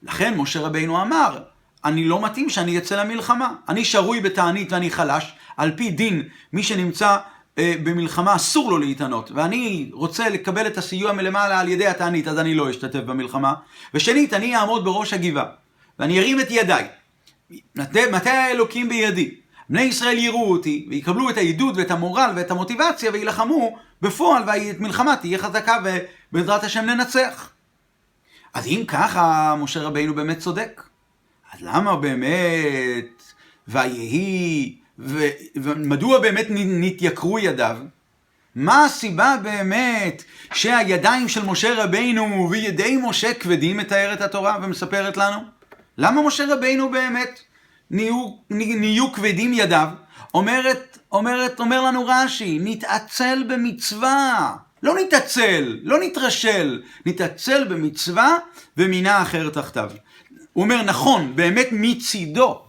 לכן 0.04 0.38
משה 0.38 0.60
רבינו 0.60 1.02
אמר, 1.02 1.38
אני 1.86 2.04
לא 2.04 2.22
מתאים 2.22 2.50
שאני 2.50 2.78
אצא 2.78 3.04
למלחמה. 3.04 3.54
אני 3.70 3.86
שרוי 3.86 4.22
בתענית 4.22 4.72
ואני 4.72 4.92
חלש. 4.92 5.34
על 5.58 5.72
פי 5.76 5.92
דין, 5.92 6.24
מי 6.54 6.64
שנמצא 6.64 7.18
במלחמה 7.60 8.36
אסור 8.36 8.72
לו 8.72 8.78
להתענות. 8.78 9.32
ואני 9.32 9.90
רוצה 9.94 10.30
לקבל 10.30 10.68
את 10.68 10.78
הסיוע 10.78 11.12
מלמעלה 11.12 11.60
על 11.60 11.70
ידי 11.70 11.88
התענית, 11.88 12.28
אז 12.28 12.40
אני 12.40 12.56
לא 12.56 12.70
אשתתף 12.70 13.00
במלחמה. 13.00 13.54
ושנית, 13.94 14.34
אני 14.34 14.56
אעמוד 14.56 14.86
בראש 14.86 15.14
הגבעה. 15.14 15.46
ואני 16.00 16.20
ארים 16.20 16.40
את 16.40 16.48
ידיי. 16.50 16.88
מטה 18.12 18.32
האלוקים 18.32 18.90
בידי. 18.90 19.36
בני 19.70 19.82
ישראל 19.82 20.18
יראו 20.18 20.52
אותי, 20.52 20.88
ויקבלו 20.90 21.30
את 21.30 21.38
העידוד 21.38 21.78
ואת 21.78 21.92
המורל 21.92 22.34
ואת 22.36 22.52
המוטיבציה, 22.52 23.12
ויילחמו 23.12 23.78
בפועל, 24.02 24.44
והמלחמה 24.48 25.16
תהיה 25.16 25.38
חזקה, 25.38 25.78
ובעזרת 26.32 26.64
השם 26.64 26.86
ננצח. 26.86 27.50
אז 28.54 28.68
אם 28.68 28.84
ככה, 28.88 29.56
משה 29.60 29.82
רבינו 29.82 30.14
באמת 30.14 30.40
צודק. 30.40 30.84
אז 31.54 31.62
למה 31.62 31.96
באמת, 31.96 33.24
ויהי, 33.68 34.76
ו... 35.00 35.28
ומדוע 35.56 36.20
באמת 36.20 36.46
נתייקרו 36.50 37.40
ידיו? 37.40 37.78
מה 38.56 38.86
הסיבה 38.86 39.36
באמת 39.44 40.24
שהידיים 40.54 41.28
של 41.28 41.46
משה 41.46 41.84
רבינו 41.84 42.48
וידי 42.52 42.98
משה 43.04 43.34
כבדים 43.34 43.78
מתארת 43.78 44.22
התורה 44.22 44.58
ומספרת 44.62 45.18
לנו? 45.18 45.38
למה 45.98 46.22
משה 46.22 46.46
רבינו 46.50 46.92
באמת 46.92 47.40
נהיו, 47.92 48.32
נהיו 48.50 49.12
כבדים 49.12 49.54
ידיו? 49.54 49.88
אומרת, 50.34 50.98
אומרת, 51.12 51.60
אומר 51.60 51.82
לנו 51.82 52.06
רש"י, 52.08 52.60
נתעצל 52.62 53.44
במצווה. 53.48 54.56
לא 54.84 54.96
נתעצל, 55.00 55.80
לא 55.84 56.00
נתרשל, 56.00 56.82
נתעצל 57.06 57.64
במצווה 57.64 58.38
ומינה 58.78 59.22
אחר 59.22 59.50
תחתיו. 59.50 59.92
הוא 60.54 60.64
אומר, 60.64 60.82
נכון, 60.82 61.36
באמת 61.36 61.68
מצידו, 61.72 62.62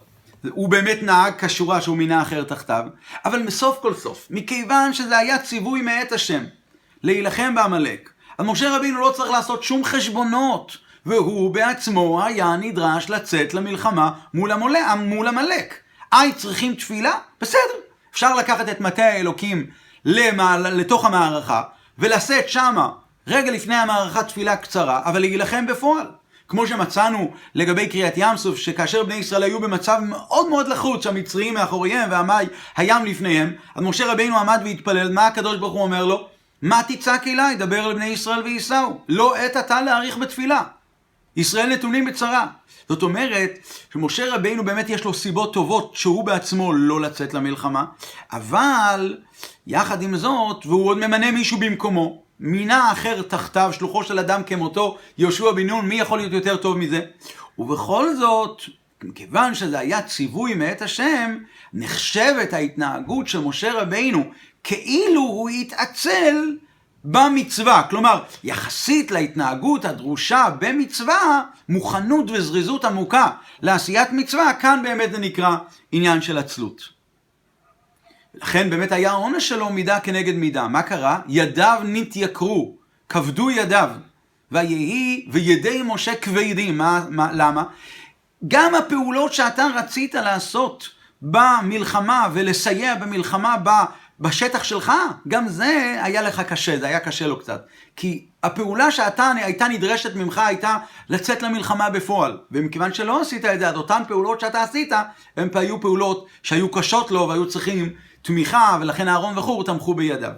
הוא 0.51 0.69
באמת 0.69 0.99
נהג 1.03 1.35
כשורה 1.45 1.81
שהוא 1.81 1.97
מינה 1.97 2.23
אחר 2.23 2.45
תחתיו, 2.45 2.85
אבל 3.25 3.43
מסוף 3.43 3.79
כל 3.83 3.95
סוף, 3.95 4.27
מכיוון 4.31 4.93
שזה 4.93 5.19
היה 5.19 5.39
ציווי 5.39 5.83
מאת 5.83 6.13
השם, 6.13 6.45
להילחם 7.03 7.55
בעמלק, 7.55 8.11
אז 8.39 8.47
משה 8.47 8.77
רבינו 8.77 9.01
לא 9.01 9.13
צריך 9.17 9.31
לעשות 9.31 9.63
שום 9.63 9.85
חשבונות, 9.85 10.77
והוא 11.07 11.55
בעצמו 11.55 12.25
היה 12.25 12.57
נדרש 12.57 13.11
לצאת 13.11 13.55
למלחמה 13.55 14.13
מול, 14.35 14.53
עמלק. 15.29 15.75
היי, 16.13 16.33
צריכים 16.33 16.75
תפילה? 16.75 17.13
בסדר. 17.41 17.61
אפשר 18.13 18.35
לקחת 18.35 18.69
את 18.69 18.81
מטה 18.81 19.05
האלוקים 19.05 19.67
למעלה, 20.05 20.71
לתוך 20.71 21.05
המערכה, 21.05 21.63
ולשאת 21.99 22.49
שמה, 22.49 22.89
רגע 23.27 23.51
לפני 23.51 23.75
המערכה 23.75 24.25
תפילה 24.25 24.57
קצרה, 24.57 25.01
אבל 25.05 25.21
להילחם 25.21 25.67
בפועל. 25.67 26.07
כמו 26.53 26.67
שמצאנו 26.67 27.31
לגבי 27.55 27.89
קריאת 27.89 28.15
ים 28.17 28.37
סוף, 28.37 28.57
שכאשר 28.57 29.05
בני 29.05 29.15
ישראל 29.15 29.43
היו 29.43 29.61
במצב 29.61 29.99
מאוד 30.03 30.49
מאוד 30.49 30.69
לחוץ, 30.69 31.07
המצריים 31.07 31.55
מאחוריהם 31.55 32.11
והים 32.77 33.05
לפניהם, 33.05 33.53
אז 33.75 33.83
משה 33.83 34.13
רבינו 34.13 34.39
עמד 34.39 34.61
והתפלל, 34.65 35.13
מה 35.13 35.27
הקדוש 35.27 35.57
ברוך 35.57 35.73
הוא 35.73 35.83
אומר 35.83 36.05
לו? 36.05 36.29
מה 36.63 36.83
תצעק 36.89 37.29
אליי? 37.29 37.57
דבר 37.57 37.91
אל 37.91 37.95
בני 37.95 38.07
ישראל 38.07 38.43
וייסעו. 38.43 39.01
לא 39.09 39.37
עת 39.37 39.57
אתה 39.57 39.81
להאריך 39.81 40.19
בתפילה. 40.19 40.63
ישראל 41.37 41.69
נתונים 41.69 42.05
בצרה. 42.05 42.47
זאת 42.89 43.03
אומרת, 43.03 43.59
שמשה 43.93 44.35
רבינו 44.35 44.65
באמת 44.65 44.91
יש 44.91 45.05
לו 45.05 45.15
סיבות 45.15 45.55
טובות 45.55 45.93
שהוא 45.95 46.25
בעצמו 46.25 46.73
לא 46.73 47.01
לצאת 47.01 47.35
למלחמה, 47.35 47.85
אבל 48.33 49.17
יחד 49.67 50.03
עם 50.03 50.17
זאת, 50.17 50.67
והוא 50.67 50.87
עוד 50.87 50.99
ממנה 50.99 51.31
מישהו 51.31 51.59
במקומו, 51.59 52.22
מינה 52.43 52.93
אחר 52.93 53.23
תחתיו, 53.23 53.73
שלוחו 53.73 54.05
של 54.05 54.19
אדם 54.19 54.43
כמותו, 54.43 54.99
יהושע 55.19 55.53
בן 55.53 55.67
נון, 55.67 55.89
מי 55.89 55.95
יכול 55.95 56.19
להיות 56.19 56.33
יותר 56.33 56.57
טוב 56.57 56.79
מזה? 56.79 57.01
ובכל 57.59 58.17
זאת, 58.17 58.63
מכיוון 59.03 59.55
שזה 59.55 59.79
היה 59.79 60.03
ציווי 60.03 60.55
מאת 60.55 60.83
השם, 60.83 61.39
נחשבת 61.73 62.53
ההתנהגות 62.53 63.29
של 63.29 63.41
משה 63.41 63.73
רבינו 63.73 64.25
כאילו 64.65 65.21
הוא 65.21 65.49
התעצל 65.49 66.57
במצווה. 67.05 67.83
כלומר, 67.91 68.23
יחסית 68.45 69.11
להתנהגות 69.11 69.85
הדרושה 69.85 70.47
במצווה, 70.59 71.43
מוכנות 71.69 72.31
וזריזות 72.31 72.85
עמוקה 72.85 73.31
לעשיית 73.63 74.09
מצווה, 74.13 74.53
כאן 74.61 74.81
באמת 74.83 75.13
זה 75.13 75.19
נקרא 75.19 75.57
עניין 75.93 76.23
של 76.23 76.39
עצלות. 76.39 76.92
לכן 78.35 78.71
באמת 78.71 78.93
היה 78.93 79.11
העונש 79.11 79.49
שלו 79.49 79.71
מידה 79.71 80.01
כנגד 80.01 80.35
מידה. 80.35 80.69
מה 80.69 80.83
קרה? 80.83 81.21
ידיו 81.29 81.81
נתייקרו, 81.85 82.77
כבדו 83.09 83.51
ידיו. 83.51 83.91
ויהי 84.53 85.27
וידי 85.31 85.83
משה 85.85 86.15
כבדים. 86.15 86.79
מה, 86.79 87.05
מה, 87.11 87.33
למה? 87.33 87.65
גם 88.49 88.75
הפעולות 88.75 89.33
שאתה 89.33 89.67
רצית 89.75 90.15
לעשות 90.15 90.89
במלחמה 91.23 92.29
ולסייע 92.33 92.95
במלחמה 92.95 93.57
בשטח 94.21 94.65
שלך, 94.65 94.93
גם 95.29 95.49
זה 95.49 95.97
היה 96.03 96.23
לך 96.23 96.41
קשה, 96.41 96.79
זה 96.79 96.87
היה 96.87 97.01
קשה 97.01 97.27
לו 97.27 97.39
קצת. 97.39 97.67
כי 97.97 98.27
הפעולה 98.43 98.91
שאתה 98.91 99.33
הייתה 99.37 99.69
נדרשת 99.69 100.15
ממך 100.15 100.39
הייתה 100.39 100.77
לצאת 101.09 101.43
למלחמה 101.43 101.91
בפועל. 101.91 102.39
ומכיוון 102.51 102.95
שלא 102.95 103.21
עשית 103.21 103.45
את 103.45 103.61
זה, 103.61 103.69
אז 103.69 103.75
אותן 103.75 104.03
פעולות 104.09 104.41
שאתה 104.41 104.63
עשית, 104.63 104.93
הן 105.37 105.49
היו 105.55 105.81
פעולות 105.81 106.27
שהיו 106.43 106.71
קשות 106.71 107.11
לו 107.11 107.29
והיו 107.29 107.49
צריכים 107.49 107.93
תמיכה, 108.23 108.79
ולכן 108.81 109.09
אהרון 109.09 109.39
וחור 109.39 109.65
תמכו 109.65 109.95
בידיו. 109.95 110.33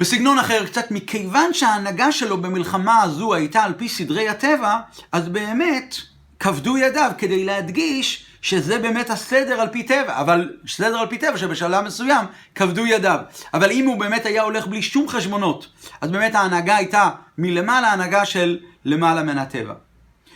בסגנון 0.00 0.38
אחר 0.38 0.66
קצת, 0.66 0.90
מכיוון 0.90 1.54
שההנהגה 1.54 2.12
שלו 2.12 2.42
במלחמה 2.42 3.02
הזו 3.02 3.34
הייתה 3.34 3.62
על 3.62 3.72
פי 3.76 3.88
סדרי 3.88 4.28
הטבע, 4.28 4.78
אז 5.12 5.28
באמת 5.28 5.96
כבדו 6.40 6.78
ידיו 6.78 7.10
כדי 7.18 7.44
להדגיש 7.44 8.26
שזה 8.42 8.78
באמת 8.78 9.10
הסדר 9.10 9.60
על 9.60 9.68
פי 9.68 9.82
טבע, 9.82 10.20
אבל 10.20 10.56
סדר 10.68 10.98
על 10.98 11.06
פי 11.06 11.18
טבע 11.18 11.36
שבשלב 11.36 11.84
מסוים 11.84 12.26
כבדו 12.54 12.86
ידיו. 12.86 13.20
אבל 13.54 13.70
אם 13.70 13.86
הוא 13.86 14.00
באמת 14.00 14.26
היה 14.26 14.42
הולך 14.42 14.66
בלי 14.66 14.82
שום 14.82 15.08
חשבונות, 15.08 15.68
אז 16.00 16.10
באמת 16.10 16.34
ההנהגה 16.34 16.76
הייתה 16.76 17.10
מלמעלה 17.38 17.92
הנהגה 17.92 18.24
של 18.24 18.58
למעלה 18.84 19.22
מן 19.22 19.38
הטבע. 19.38 19.74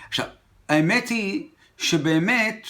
עכשיו, 0.09 0.27
האמת 0.69 1.09
היא 1.09 1.47
שבאמת 1.79 2.67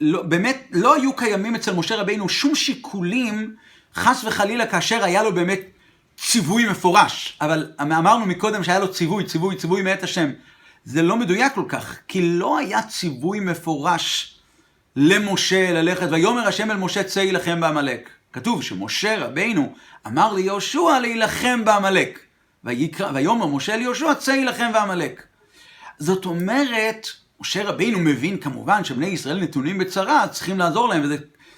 לא, 0.00 0.22
באמת 0.22 0.68
לא 0.72 0.94
היו 0.94 1.16
קיימים 1.16 1.54
אצל 1.54 1.74
משה 1.74 1.96
רבינו 1.96 2.28
שום 2.28 2.54
שיקולים, 2.54 3.54
חס 3.94 4.24
וחלילה, 4.24 4.66
כאשר 4.66 5.04
היה 5.04 5.22
לו 5.22 5.34
באמת 5.34 5.60
ציווי 6.16 6.68
מפורש. 6.68 7.38
אבל 7.40 7.72
אמרנו 7.82 8.26
מקודם 8.26 8.64
שהיה 8.64 8.78
לו 8.78 8.92
ציווי, 8.92 9.24
ציווי, 9.24 9.56
ציווי 9.56 9.82
מאת 9.82 10.02
השם. 10.02 10.30
זה 10.84 11.02
לא 11.02 11.16
מדויק 11.16 11.52
כל 11.54 11.64
כך, 11.68 11.98
כי 12.08 12.22
לא 12.22 12.58
היה 12.58 12.82
ציווי 12.82 13.40
מפורש 13.40 14.38
למשה 14.96 15.72
ללכת, 15.72 16.06
ויאמר 16.10 16.48
השם 16.48 16.70
אל 16.70 16.76
משה 16.76 17.04
צא 17.04 17.20
יילחם 17.20 17.60
בעמלק. 17.60 18.10
כתוב 18.32 18.62
שמשה 18.62 19.18
רבינו 19.18 19.74
אמר 20.06 20.32
ליהושע 20.32 20.98
להילחם 21.00 21.64
בעמלק. 21.64 22.18
ויאמר 22.64 23.46
משה 23.46 23.76
ליהושע 23.76 24.14
צא 24.14 24.30
יילחם 24.30 24.72
בעמלק. 24.72 25.22
זאת 25.98 26.24
אומרת, 26.24 27.08
משה 27.42 27.64
רבינו 27.64 27.98
מבין 27.98 28.38
כמובן 28.38 28.84
שבני 28.84 29.06
ישראל 29.06 29.40
נתונים 29.40 29.78
בצרה, 29.78 30.28
צריכים 30.28 30.58
לעזור 30.58 30.88
להם, 30.88 31.02
וזה 31.02 31.16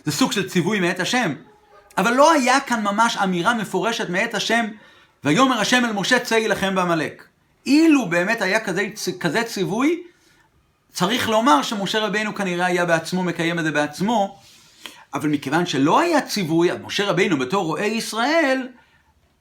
סוג 0.08 0.32
של 0.32 0.48
ציווי 0.48 0.80
מאת 0.80 1.00
השם. 1.00 1.34
אבל 1.98 2.14
לא 2.14 2.32
היה 2.32 2.60
כאן 2.60 2.82
ממש 2.82 3.16
אמירה 3.16 3.54
מפורשת 3.54 4.08
מאת 4.08 4.34
השם, 4.34 4.66
ויאמר 5.24 5.60
השם 5.60 5.84
אל 5.84 5.92
משה 5.92 6.18
צא 6.18 6.34
יילחם 6.34 6.74
בעמלק. 6.74 7.24
אילו 7.66 8.08
באמת 8.08 8.42
היה 8.42 8.60
כזה, 8.60 8.88
כזה 9.20 9.42
ציווי, 9.42 10.02
צריך 10.92 11.28
לומר 11.28 11.62
שמשה 11.62 11.98
רבינו 11.98 12.34
כנראה 12.34 12.66
היה 12.66 12.84
בעצמו 12.84 13.22
מקיים 13.22 13.58
את 13.58 13.64
זה 13.64 13.70
בעצמו, 13.70 14.38
אבל 15.14 15.28
מכיוון 15.28 15.66
שלא 15.66 16.00
היה 16.00 16.20
ציווי, 16.20 16.72
אז 16.72 16.78
משה 16.84 17.04
רבינו 17.04 17.38
בתור 17.38 17.64
רועה 17.64 17.86
ישראל, 17.86 18.68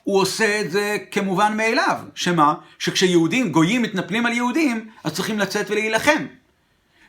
הוא 0.03 0.21
עושה 0.21 0.61
את 0.61 0.71
זה 0.71 0.97
כמובן 1.11 1.57
מאליו. 1.57 1.99
שמה? 2.15 2.53
שכשיהודים, 2.79 3.51
גויים 3.51 3.81
מתנפלים 3.81 4.25
על 4.25 4.33
יהודים, 4.33 4.89
אז 5.03 5.13
צריכים 5.13 5.39
לצאת 5.39 5.69
ולהילחם. 5.69 6.25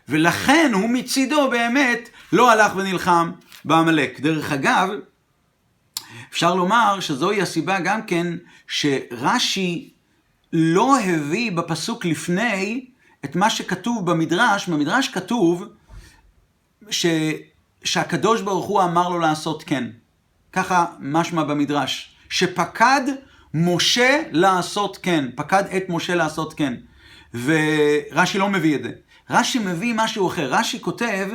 ולכן 0.09 0.71
הוא 0.75 0.91
מצידו 0.91 1.51
באמת 1.51 2.09
לא 2.33 2.51
הלך 2.51 2.77
ונלחם 2.77 3.31
בעמלק. 3.65 4.21
דרך 4.21 4.53
אגב, 4.53 4.89
אפשר 6.31 6.55
לומר 6.55 7.01
שזוהי 7.01 7.43
הסיבה 7.43 7.81
גם 7.81 8.03
כן 8.03 8.27
שרש"י 8.69 9.91
לא 10.53 11.01
הביא 11.01 11.53
בפסוק 11.53 12.05
לפני 12.05 12.87
את 13.25 13.37
מה 13.37 13.51
שכתוב 13.51 14.11
במדרש. 14.11 14.69
במדרש 14.69 15.09
כתוב 15.09 15.65
ש... 16.91 17.07
שהקדוש 17.85 18.41
ברוך 18.41 18.67
הוא 18.67 18.83
אמר 18.83 19.09
לו 19.09 19.19
לעשות 19.19 19.63
כן. 19.63 19.85
ככה 20.53 20.87
משמע 21.01 21.45
במדרש. 21.45 22.14
שפקד 22.29 23.01
משה 23.55 24.23
לעשות 24.33 24.99
כן. 25.03 25.25
פקד 25.35 25.65
את 25.77 25.85
משה 25.89 26.15
לעשות 26.15 26.55
כן. 26.55 26.75
ורש"י 27.45 28.39
לא 28.39 28.49
מביא 28.49 28.77
את 28.77 28.83
זה. 28.83 28.91
רש"י 29.31 29.59
מביא 29.59 29.95
משהו 29.97 30.29
אחר. 30.29 30.55
רש"י 30.55 30.81
כותב 30.81 31.29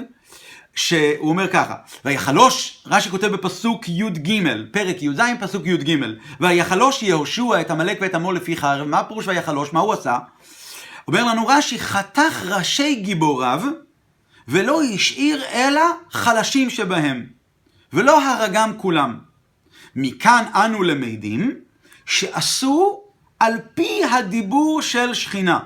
שהוא 0.75 1.29
אומר 1.29 1.47
ככה, 1.47 1.75
ויחלוש, 2.05 2.83
רש"י 2.87 3.09
כותב 3.09 3.27
בפסוק 3.27 3.89
י"ג, 3.89 4.43
פרק 4.71 5.01
י"ז, 5.01 5.21
פסוק 5.39 5.65
י"ג, 5.65 5.97
ויחלוש 6.39 7.03
יהושע 7.03 7.61
את 7.61 7.71
עמלק 7.71 7.97
ואת 8.01 8.15
עמו 8.15 8.31
לפי 8.31 8.57
חרב, 8.57 8.87
מה 8.87 9.03
פירוש 9.03 9.27
ויחלוש? 9.27 9.73
מה 9.73 9.79
הוא 9.79 9.93
עשה? 9.93 10.17
אומר 11.07 11.23
לנו 11.23 11.47
רש"י, 11.47 11.79
חתך 11.79 12.43
ראשי 12.45 12.95
גיבוריו, 12.95 13.61
ולא 14.47 14.83
השאיר 14.83 15.43
אלא 15.53 15.81
חלשים 16.11 16.69
שבהם, 16.69 17.25
ולא 17.93 18.21
הרגם 18.23 18.77
כולם. 18.77 19.28
מכאן 19.95 20.43
אנו 20.55 20.83
למדים 20.83 21.55
שעשו 22.05 23.01
על 23.39 23.53
פי 23.73 24.01
הדיבור 24.11 24.81
של 24.81 25.13
שכינה. 25.13 25.59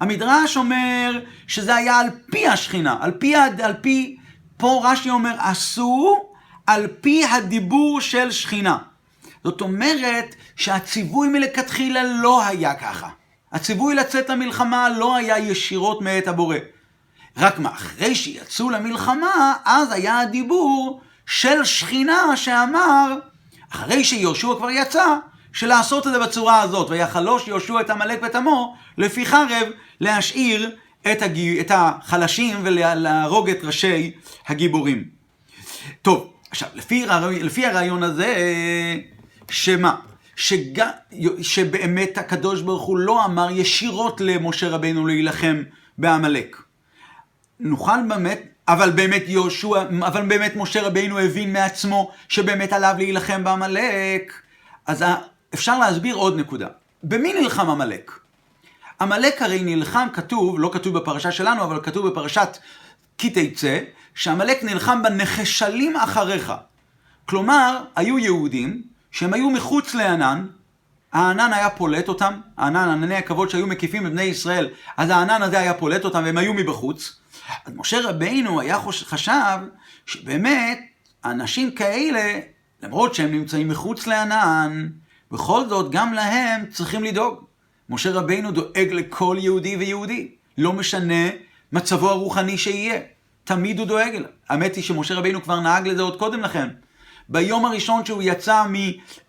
המדרש 0.00 0.56
אומר 0.56 1.20
שזה 1.46 1.74
היה 1.74 1.98
על 1.98 2.08
פי 2.30 2.48
השכינה, 2.48 2.96
על 3.00 3.10
פי, 3.10 3.36
על 3.36 3.74
פי 3.80 4.16
פה 4.56 4.80
רש"י 4.84 5.10
אומר, 5.10 5.34
עשו 5.38 6.22
על 6.66 6.86
פי 7.00 7.24
הדיבור 7.24 8.00
של 8.00 8.30
שכינה. 8.30 8.78
זאת 9.44 9.60
אומרת 9.60 10.34
שהציווי 10.56 11.28
מלכתחילה 11.28 12.02
לא 12.02 12.44
היה 12.46 12.74
ככה. 12.74 13.08
הציווי 13.52 13.94
לצאת 13.94 14.30
למלחמה 14.30 14.88
לא 14.88 15.16
היה 15.16 15.38
ישירות 15.38 16.02
מאת 16.02 16.28
הבורא. 16.28 16.56
רק 17.36 17.58
מה, 17.58 17.70
אחרי 17.70 18.14
שיצאו 18.14 18.70
למלחמה, 18.70 19.54
אז 19.64 19.92
היה 19.92 20.18
הדיבור 20.18 21.00
של 21.26 21.64
שכינה 21.64 22.36
שאמר, 22.36 23.18
אחרי 23.72 24.04
שיהושע 24.04 24.48
כבר 24.58 24.70
יצא, 24.70 25.16
שלעשות 25.52 26.06
את 26.06 26.12
זה 26.12 26.18
בצורה 26.18 26.62
הזאת. 26.62 26.90
ויחלוש 26.90 27.48
יהושע 27.48 27.80
את 27.80 27.90
עמלק 27.90 28.18
ואת 28.22 28.34
עמו, 28.34 28.76
לפי 28.98 29.26
חרב, 29.26 29.68
להשאיר 30.00 30.76
את, 31.12 31.22
הג... 31.22 31.38
את 31.60 31.70
החלשים 31.74 32.56
ולהרוג 32.62 33.50
את 33.50 33.58
ראשי 33.64 34.12
הגיבורים. 34.46 35.04
טוב, 36.02 36.32
עכשיו, 36.50 36.68
לפי, 36.74 37.06
לפי 37.42 37.66
הרעיון 37.66 38.02
הזה, 38.02 38.34
שמה? 39.50 39.96
שג... 40.36 40.82
שבאמת 41.42 42.18
הקדוש 42.18 42.60
ברוך 42.62 42.82
הוא 42.82 42.98
לא 42.98 43.24
אמר 43.24 43.50
ישירות 43.50 44.20
למשה 44.20 44.68
רבינו 44.68 45.06
להילחם 45.06 45.62
בעמלק. 45.98 46.56
נוכל 47.60 47.98
באמת, 48.08 48.42
אבל 48.68 48.90
באמת 48.90 49.22
יהושע, 49.26 49.82
אבל 50.00 50.22
באמת 50.22 50.52
משה 50.56 50.82
רבינו 50.82 51.18
הבין 51.18 51.52
מעצמו 51.52 52.10
שבאמת 52.28 52.72
עליו 52.72 52.94
להילחם 52.98 53.44
בעמלק, 53.44 54.42
אז 54.86 55.04
אפשר 55.54 55.78
להסביר 55.78 56.14
עוד 56.14 56.36
נקודה. 56.36 56.66
במי 57.02 57.32
נלחם 57.32 57.70
עמלק? 57.70 58.18
עמלק 59.00 59.42
הרי 59.42 59.62
נלחם, 59.62 60.08
כתוב, 60.12 60.60
לא 60.60 60.70
כתוב 60.72 60.98
בפרשה 60.98 61.32
שלנו, 61.32 61.64
אבל 61.64 61.80
כתוב 61.82 62.08
בפרשת 62.08 62.58
כי 63.18 63.30
תצא, 63.30 63.78
שעמלק 64.14 64.64
נלחם 64.64 65.02
בנחשלים 65.02 65.96
אחריך. 65.96 66.52
כלומר, 67.26 67.82
היו 67.96 68.18
יהודים 68.18 68.82
שהם 69.10 69.34
היו 69.34 69.50
מחוץ 69.50 69.94
לענן, 69.94 70.46
הענן 71.12 71.52
היה 71.52 71.70
פולט 71.70 72.08
אותם, 72.08 72.34
הענן, 72.56 72.88
ענני 72.88 73.16
הכבוד 73.16 73.50
שהיו 73.50 73.66
מקיפים 73.66 74.06
את 74.06 74.12
בני 74.12 74.22
ישראל, 74.22 74.68
אז 74.96 75.10
הענן 75.10 75.42
הזה 75.42 75.58
היה 75.58 75.74
פולט 75.74 76.04
אותם 76.04 76.22
והם 76.24 76.38
היו 76.38 76.54
מבחוץ. 76.54 77.20
אז 77.66 77.72
משה 77.76 78.08
רבינו 78.08 78.60
היה. 78.60 78.78
חשב 78.90 79.58
שבאמת 80.06 80.80
אנשים 81.24 81.70
כאלה, 81.70 82.40
למרות 82.82 83.14
שהם 83.14 83.32
נמצאים 83.32 83.68
מחוץ 83.68 84.06
לענן, 84.06 84.88
בכל 85.32 85.68
זאת 85.68 85.90
גם 85.90 86.12
להם 86.12 86.66
צריכים 86.66 87.04
לדאוג. 87.04 87.44
משה 87.90 88.10
רבינו 88.10 88.50
דואג 88.50 88.88
לכל 88.92 89.36
יהודי 89.40 89.76
ויהודי, 89.76 90.28
לא 90.58 90.72
משנה 90.72 91.28
מצבו 91.72 92.10
הרוחני 92.10 92.58
שיהיה, 92.58 93.00
תמיד 93.44 93.78
הוא 93.78 93.86
דואג 93.86 94.14
אליו. 94.14 94.30
האמת 94.48 94.76
היא 94.76 94.84
שמשה 94.84 95.14
רבינו 95.14 95.42
כבר 95.42 95.60
נהג 95.60 95.88
לזה 95.88 96.02
עוד 96.02 96.18
קודם 96.18 96.40
לכן. 96.40 96.68
ביום 97.28 97.64
הראשון 97.64 98.04
שהוא 98.04 98.22
יצא 98.24 98.64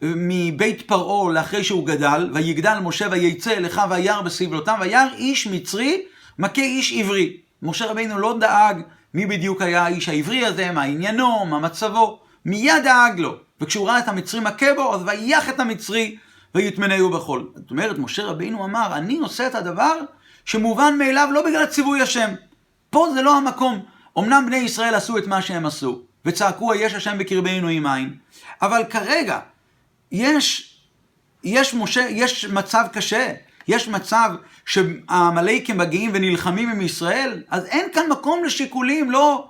מבית 0.02 0.82
פרעה 0.82 1.32
לאחרי 1.34 1.64
שהוא 1.64 1.88
גדל, 1.88 2.30
ויגדל 2.34 2.80
משה 2.84 3.08
ויצא 3.12 3.60
לך 3.60 3.82
וירא 3.90 4.22
בסבלותם, 4.22 4.78
וירא 4.82 5.06
איש 5.14 5.48
מצרי 5.48 6.02
מכה 6.40 6.62
איש 6.62 6.94
עברי. 6.94 7.38
משה 7.62 7.86
רבינו 7.86 8.20
לא 8.20 8.38
דאג 8.40 8.82
מי 9.14 9.26
בדיוק 9.26 9.62
היה 9.62 9.84
האיש 9.84 10.10
העברי 10.10 10.46
הזה, 10.46 10.72
מה 10.72 10.84
עניינו, 10.84 11.46
מה 11.46 11.60
מצבו, 11.60 12.20
מיד 12.46 12.84
דאג 12.84 13.20
לו. 13.20 13.36
וכשהוא 13.62 13.88
ראה 13.88 14.00
את 14.00 14.08
המצרי 14.08 14.40
מכה 14.40 14.74
בו, 14.76 14.96
אז 14.96 15.02
וייח 15.06 15.50
את 15.50 15.60
המצרי 15.60 16.18
ויטמנהו 16.56 17.10
בחול. 17.10 17.52
זאת 17.56 17.72
אומרת, 17.72 17.98
משה 17.98 18.26
רבינו 18.26 18.66
אמר, 18.66 18.90
אני 18.94 19.18
עושה 19.18 19.48
את 19.48 19.56
הדבר 19.56 20.00
שמובן 20.46 20.98
מאליו 20.98 21.30
לא 21.32 21.46
בגלל 21.46 21.66
ציווי 21.66 22.02
השם. 22.02 22.30
פה 22.90 23.08
זה 23.14 23.22
לא 23.22 23.38
המקום. 23.38 23.86
אמנם 24.20 24.44
בני 24.46 24.58
ישראל 24.58 24.96
עשו 24.96 25.18
את 25.18 25.28
מה 25.28 25.42
שהם 25.42 25.66
עשו, 25.66 26.02
וצעקו 26.26 26.72
היש 26.72 26.94
השם 26.94 27.18
בקרבנו 27.18 27.68
עם 27.68 27.86
עין, 27.86 28.16
אבל 28.62 28.84
כרגע 28.90 29.40
יש, 30.12 30.76
יש, 31.44 31.74
משה, 31.74 32.02
יש 32.10 32.46
מצב 32.46 32.86
קשה, 32.94 33.34
יש 33.70 33.88
מצב 33.88 34.32
שהעמלקים 34.66 35.78
מגיעים 35.78 36.12
ונלחמים 36.14 36.70
עם 36.70 36.82
ישראל, 36.82 37.44
אז 37.50 37.66
אין 37.66 37.86
כאן 37.94 38.04
מקום 38.10 38.44
לשיקולים, 38.44 39.12
לא, 39.12 39.50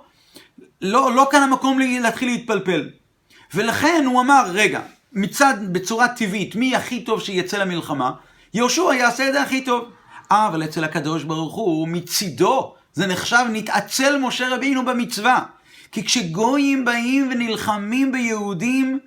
לא, 0.82 1.14
לא 1.14 1.28
כאן 1.30 1.42
המקום 1.42 1.78
להתחיל 1.78 2.28
להתפלפל. 2.28 2.88
ולכן 3.54 4.04
הוא 4.06 4.20
אמר, 4.20 4.42
רגע, 4.52 4.80
מצד, 5.12 5.54
בצורה 5.72 6.08
טבעית, 6.08 6.56
מי 6.56 6.76
הכי 6.76 7.04
טוב 7.04 7.20
שיצא 7.20 7.58
למלחמה? 7.58 8.10
יהושע 8.54 8.94
יעשה 8.94 9.28
את 9.28 9.32
זה 9.32 9.42
הכי 9.42 9.64
טוב. 9.64 9.84
אבל 10.30 10.64
אצל 10.64 10.84
הקדוש 10.84 11.24
ברוך 11.24 11.54
הוא, 11.54 11.88
מצידו, 11.88 12.74
זה 12.92 13.06
נחשב 13.06 13.44
נתעצל 13.52 14.18
משה 14.18 14.54
רבינו 14.54 14.84
במצווה. 14.84 15.42
כי 15.92 16.04
כשגויים 16.04 16.84
באים 16.84 17.28
ונלחמים 17.32 18.12
ביהודים, 18.12 18.98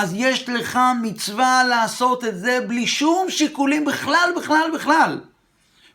אז 0.00 0.14
יש 0.16 0.48
לך 0.48 0.78
מצווה 1.02 1.64
לעשות 1.64 2.24
את 2.24 2.38
זה 2.38 2.60
בלי 2.68 2.86
שום 2.86 3.30
שיקולים 3.30 3.84
בכלל, 3.84 4.30
בכלל, 4.36 4.70
בכלל. 4.74 5.20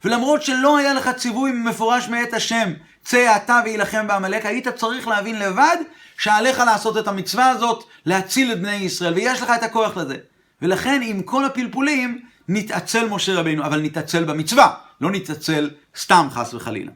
ולמרות 0.03 0.43
שלא 0.43 0.77
היה 0.77 0.93
לך 0.93 1.09
ציווי 1.09 1.51
מפורש 1.51 2.09
מאת 2.09 2.33
השם, 2.33 2.73
צא 3.03 3.35
אתה 3.35 3.61
ויילחם 3.65 4.07
בעמלק, 4.07 4.45
היית 4.45 4.67
צריך 4.67 5.07
להבין 5.07 5.39
לבד 5.39 5.77
שעליך 6.17 6.59
לעשות 6.59 6.97
את 6.97 7.07
המצווה 7.07 7.49
הזאת, 7.49 7.83
להציל 8.05 8.51
את 8.51 8.61
בני 8.61 8.75
ישראל, 8.75 9.13
ויש 9.13 9.41
לך 9.41 9.49
את 9.49 9.63
הכוח 9.63 9.97
לזה. 9.97 10.17
ולכן 10.61 11.01
עם 11.03 11.21
כל 11.21 11.45
הפלפולים, 11.45 12.21
נתעצל 12.47 13.09
משה 13.09 13.39
רבינו, 13.39 13.65
אבל 13.65 13.81
נתעצל 13.81 14.23
במצווה, 14.23 14.73
לא 15.01 15.11
נתעצל 15.11 15.69
סתם 15.97 16.27
חס 16.31 16.53
וחלילה. 16.53 16.91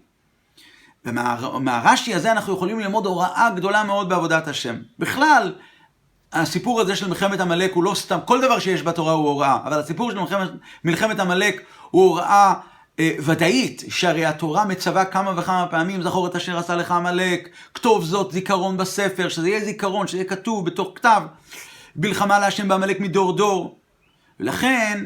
ומהרש"י 1.05 2.13
הזה 2.13 2.31
אנחנו 2.31 2.53
יכולים 2.53 2.79
ללמוד 2.79 3.05
הוראה 3.05 3.49
גדולה 3.55 3.83
מאוד 3.83 4.09
בעבודת 4.09 4.47
השם. 4.47 4.75
בכלל, 4.99 5.53
הסיפור 6.33 6.81
הזה 6.81 6.95
של 6.95 7.07
מלחמת 7.07 7.39
עמלק 7.39 7.73
הוא 7.73 7.83
לא 7.83 7.93
סתם, 7.95 8.19
כל 8.25 8.41
דבר 8.41 8.59
שיש 8.59 8.83
בתורה 8.83 9.13
הוא 9.13 9.27
הוראה, 9.27 9.57
אבל 9.63 9.79
הסיפור 9.79 10.11
של 10.11 10.17
מלחמת, 10.83 11.19
עמלק 11.19 11.61
הוא 11.91 12.03
הוראה 12.03 12.53
אה, 12.99 13.11
ודאית, 13.19 13.83
שהרי 13.89 14.25
התורה 14.25 14.65
מצווה 14.65 15.05
כמה 15.05 15.33
וכמה 15.37 15.67
פעמים, 15.71 16.03
זכור 16.03 16.27
את 16.27 16.35
אשר 16.35 16.57
עשה 16.57 16.75
לך 16.75 16.91
עמלק, 16.91 17.49
כתוב 17.73 18.03
זאת 18.05 18.31
זיכרון 18.31 18.77
בספר, 18.77 19.29
שזה 19.29 19.49
יהיה 19.49 19.65
זיכרון, 19.65 20.07
שזה 20.07 20.17
יהיה 20.17 20.29
כתוב 20.29 20.65
בתוך 20.65 20.91
כתב, 20.95 21.21
מלחמה 21.95 22.39
להשם 22.39 22.67
בעמלק 22.67 22.99
מדור 22.99 23.33
דור. 23.33 23.79
ולכן, 24.39 25.05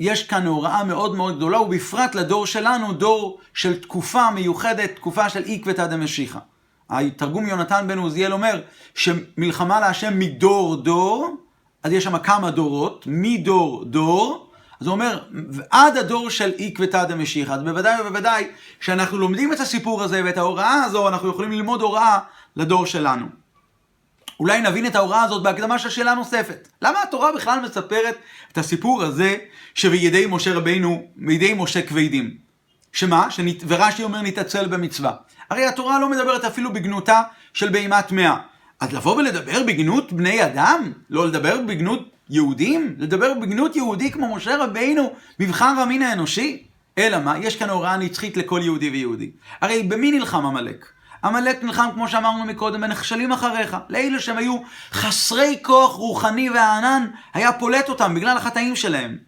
יש 0.00 0.26
כאן 0.26 0.46
הוראה 0.46 0.84
מאוד 0.84 1.16
מאוד 1.16 1.36
גדולה, 1.36 1.60
ובפרט 1.60 2.14
לדור 2.14 2.46
שלנו, 2.46 2.92
דור 2.92 3.38
של 3.54 3.80
תקופה 3.80 4.30
מיוחדת, 4.30 4.94
תקופה 4.94 5.28
של 5.28 5.42
עקבתא 5.46 5.86
דמשיחא. 5.86 6.38
התרגום 6.90 7.46
יונתן 7.46 7.84
בן 7.88 7.98
עוזיאל 7.98 8.32
אומר 8.32 8.60
שמלחמה 8.94 9.80
להשם 9.80 10.18
מדור 10.18 10.76
דור, 10.76 11.36
אז 11.82 11.92
יש 11.92 12.04
שם 12.04 12.18
כמה 12.18 12.50
דורות, 12.50 13.04
מדור 13.06 13.84
דור, 13.84 14.50
אז 14.80 14.86
הוא 14.86 14.92
אומר, 14.92 15.18
עד 15.70 15.96
הדור 15.96 16.30
של 16.30 16.52
עקבתא 16.58 17.04
דמשיחא, 17.04 17.52
אז 17.52 17.62
בוודאי 17.62 18.00
ובוודאי, 18.00 18.48
כשאנחנו 18.80 19.18
לומדים 19.18 19.52
את 19.52 19.60
הסיפור 19.60 20.02
הזה 20.02 20.22
ואת 20.24 20.36
ההוראה 20.36 20.84
הזו, 20.84 21.08
אנחנו 21.08 21.28
יכולים 21.28 21.52
ללמוד 21.52 21.82
הוראה 21.82 22.18
לדור 22.56 22.86
שלנו. 22.86 23.26
אולי 24.40 24.60
נבין 24.60 24.86
את 24.86 24.96
ההוראה 24.96 25.22
הזאת 25.22 25.42
בהקדמה 25.42 25.78
של 25.78 25.90
שאלה 25.90 26.14
נוספת. 26.14 26.68
למה 26.82 27.02
התורה 27.02 27.32
בכלל 27.32 27.60
מספרת 27.60 28.18
את 28.52 28.58
הסיפור 28.58 29.02
הזה 29.02 29.36
שבידי 29.74 30.26
משה 30.30 30.54
רבינו, 30.54 31.02
בידי 31.16 31.54
משה 31.54 31.82
כבדים? 31.82 32.47
שמה? 32.92 33.30
שנת... 33.30 33.56
ורש"י 33.66 34.04
אומר 34.04 34.22
נתעצל 34.22 34.66
במצווה. 34.66 35.12
הרי 35.50 35.66
התורה 35.66 35.98
לא 35.98 36.08
מדברת 36.10 36.44
אפילו 36.44 36.72
בגנותה 36.72 37.22
של 37.54 37.68
בהמה 37.68 38.02
טמאה. 38.02 38.36
אז 38.80 38.92
לבוא 38.92 39.16
ולדבר 39.16 39.62
בגנות 39.62 40.12
בני 40.12 40.44
אדם? 40.44 40.92
לא 41.10 41.26
לדבר 41.26 41.60
בגנות 41.66 42.08
יהודים? 42.30 42.94
לדבר 42.98 43.34
בגנות 43.34 43.76
יהודי 43.76 44.10
כמו 44.10 44.36
משה 44.36 44.56
רבינו, 44.56 45.12
מבחר 45.40 45.64
המין 45.64 46.02
האנושי? 46.02 46.62
אלא 46.98 47.18
מה? 47.20 47.38
יש 47.38 47.56
כאן 47.56 47.70
הוראה 47.70 47.96
נצחית 47.96 48.36
לכל 48.36 48.60
יהודי 48.64 48.90
ויהודי. 48.90 49.30
הרי 49.60 49.82
במי 49.82 50.10
נלחם 50.10 50.46
עמלק? 50.46 50.86
עמלק 51.24 51.62
נלחם, 51.64 51.88
כמו 51.94 52.08
שאמרנו 52.08 52.44
מקודם, 52.44 52.80
בנחשלים 52.80 53.32
אחריך. 53.32 53.76
לאלה 53.88 54.20
שהם 54.20 54.36
היו 54.36 54.56
חסרי 54.92 55.58
כוח 55.62 55.94
רוחני 55.94 56.50
וענן, 56.50 57.06
היה 57.34 57.52
פולט 57.52 57.88
אותם 57.88 58.14
בגלל 58.14 58.36
החטאים 58.36 58.76
שלהם. 58.76 59.27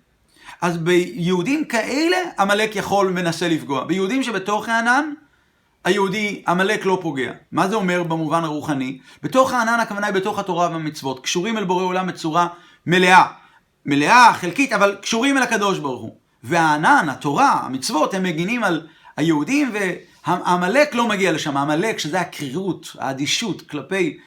אז 0.60 0.76
ביהודים 0.76 1.64
כאלה, 1.64 2.16
עמלק 2.38 2.76
יכול 2.76 3.06
ומנסה 3.06 3.48
לפגוע. 3.48 3.84
ביהודים 3.84 4.22
שבתוך 4.22 4.68
הענן, 4.68 5.10
היהודי, 5.84 6.42
עמלק 6.48 6.86
לא 6.86 6.98
פוגע. 7.02 7.32
מה 7.52 7.68
זה 7.68 7.74
אומר 7.74 8.02
במובן 8.02 8.44
הרוחני? 8.44 8.98
בתוך 9.22 9.52
הענן 9.52 9.80
הכוונה 9.80 10.06
היא 10.06 10.14
בתוך 10.14 10.38
התורה 10.38 10.68
והמצוות. 10.68 11.20
קשורים 11.20 11.58
אל 11.58 11.64
בורא 11.64 11.84
עולם 11.84 12.06
בצורה 12.06 12.46
מלאה. 12.86 13.24
מלאה, 13.86 14.32
חלקית, 14.34 14.72
אבל 14.72 14.96
קשורים 15.02 15.36
אל 15.36 15.42
הקדוש 15.42 15.78
ברוך 15.78 16.02
הוא. 16.02 16.16
והענן, 16.44 17.08
התורה, 17.08 17.52
המצוות, 17.52 18.14
הם 18.14 18.22
מגינים 18.22 18.64
על 18.64 18.86
היהודים, 19.16 19.72
ועמלק 20.26 20.94
לא 20.94 21.08
מגיע 21.08 21.32
לשם. 21.32 21.56
עמלק, 21.56 21.98
שזה 21.98 22.20
הקרירות, 22.20 22.96
האדישות 22.98 23.62
כלפי, 23.62 24.18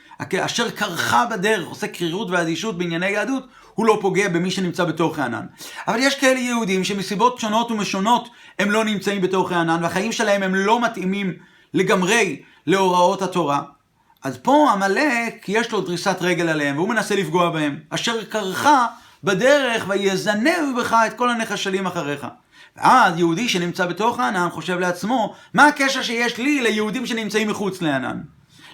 אשר 0.46 0.70
קרחה 0.70 1.26
בדרך, 1.26 1.68
עושה 1.68 1.88
קרירות 1.88 2.30
ואדישות 2.30 2.78
בענייני 2.78 3.10
יהדות, 3.10 3.48
הוא 3.76 3.86
לא 3.86 3.98
פוגע 4.02 4.30
במי 4.30 4.52
שנמצא 4.52 4.84
בתוך 4.84 5.20
הענן. 5.20 5.46
אבל 5.88 6.00
יש 6.00 6.16
כאלה 6.16 6.40
יהודים 6.40 6.84
שמסיבות 6.84 7.40
שונות 7.40 7.72
ומשונות 7.72 8.30
הם 8.60 8.72
לא 8.72 8.86
נמצאים 8.86 9.22
בתוך 9.22 9.52
הענן, 9.52 9.84
והחיים 9.84 10.12
שלהם 10.12 10.44
הם 10.44 10.56
לא 10.56 10.82
מתאימים 10.82 11.34
לגמרי 11.74 12.42
להוראות 12.68 13.22
התורה. 13.22 13.62
אז 14.24 14.38
פה 14.38 14.72
עמלק, 14.72 15.46
יש 15.48 15.72
לו 15.72 15.82
דריסת 15.82 16.18
רגל 16.22 16.50
עליהם, 16.50 16.76
והוא 16.76 16.90
מנסה 16.90 17.16
לפגוע 17.16 17.50
בהם. 17.50 17.80
אשר 17.90 18.24
קרחה 18.24 18.88
בדרך 19.24 19.86
ויזנב 19.88 20.80
בך 20.80 20.96
את 21.08 21.14
כל 21.14 21.30
הנחשלים 21.30 21.86
אחריך. 21.86 22.28
ואז 22.78 23.20
יהודי 23.20 23.50
שנמצא 23.50 23.86
בתוך 23.86 24.20
הענן 24.20 24.50
חושב 24.50 24.80
לעצמו, 24.80 25.36
מה 25.54 25.68
הקשר 25.68 26.02
שיש 26.02 26.38
לי 26.38 26.62
ליהודים 26.62 27.06
שנמצאים 27.06 27.48
מחוץ 27.48 27.82
לענן? 27.82 28.22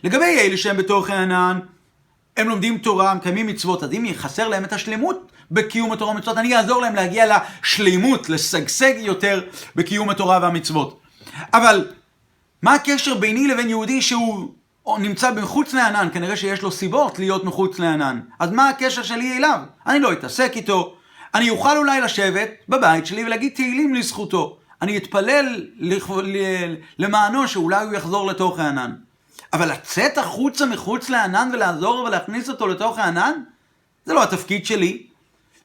לגבי 0.04 0.38
אלה 0.40 0.58
שהם 0.58 0.78
בתוך 0.78 1.10
הענן, 1.10 1.60
הם 2.38 2.50
לומדים 2.50 2.78
תורה, 2.78 3.14
מקיימים 3.14 3.48
מצוות, 3.48 3.84
אז 3.84 3.94
אם 3.94 4.06
יחסר 4.06 4.48
להם 4.48 4.64
את 4.64 4.74
השלמות 4.74 5.32
בקיום 5.52 5.92
התורה 5.92 6.12
והמצוות, 6.12 6.38
אני 6.38 6.56
אעזור 6.56 6.82
להם 6.82 6.96
להגיע 6.96 7.38
לשלימות, 7.38 8.30
לשגשג 8.30 8.94
יותר 8.98 9.42
בקיום 9.76 10.10
התורה 10.10 10.40
והמצוות. 10.42 11.00
אבל 11.54 11.88
מה 12.62 12.74
הקשר 12.74 13.16
ביני 13.16 13.48
לבין 13.48 13.70
יהודי 13.70 14.02
שהוא 14.02 14.50
נמצא 15.00 15.32
מחוץ 15.34 15.74
לענן? 15.74 16.08
כנראה 16.14 16.36
שיש 16.36 16.62
לו 16.62 16.72
סיבות 16.72 17.20
להיות 17.20 17.44
מחוץ 17.44 17.80
לענן. 17.80 18.20
אז 18.40 18.52
מה 18.52 18.70
הקשר 18.70 19.04
שלי 19.04 19.38
אליו? 19.38 19.60
אני 19.88 20.00
לא 20.00 20.14
אתעסק 20.14 20.52
איתו. 20.56 20.96
אני 21.36 21.50
אוכל 21.50 21.78
אולי 21.78 22.02
לשבת 22.02 22.50
בבית 22.70 23.06
שלי 23.06 23.26
ולהגיד 23.26 23.52
תהילים 23.56 23.96
לזכותו. 23.96 24.58
אני 24.82 24.98
אתפלל 24.98 25.66
למענו 27.00 27.48
שאולי 27.48 27.86
הוא 27.86 27.94
יחזור 27.94 28.28
לתוך 28.28 28.60
הענן. 28.60 28.92
אבל 29.54 29.72
לצאת 29.72 30.18
החוצה 30.18 30.66
מחוץ 30.66 31.10
לענן 31.10 31.50
ולעזור 31.54 32.00
ולהכניס 32.00 32.50
אותו 32.50 32.68
לתוך 32.68 32.98
הענן? 32.98 33.34
זה 34.06 34.14
לא 34.14 34.24
התפקיד 34.24 34.66
שלי. 34.66 35.04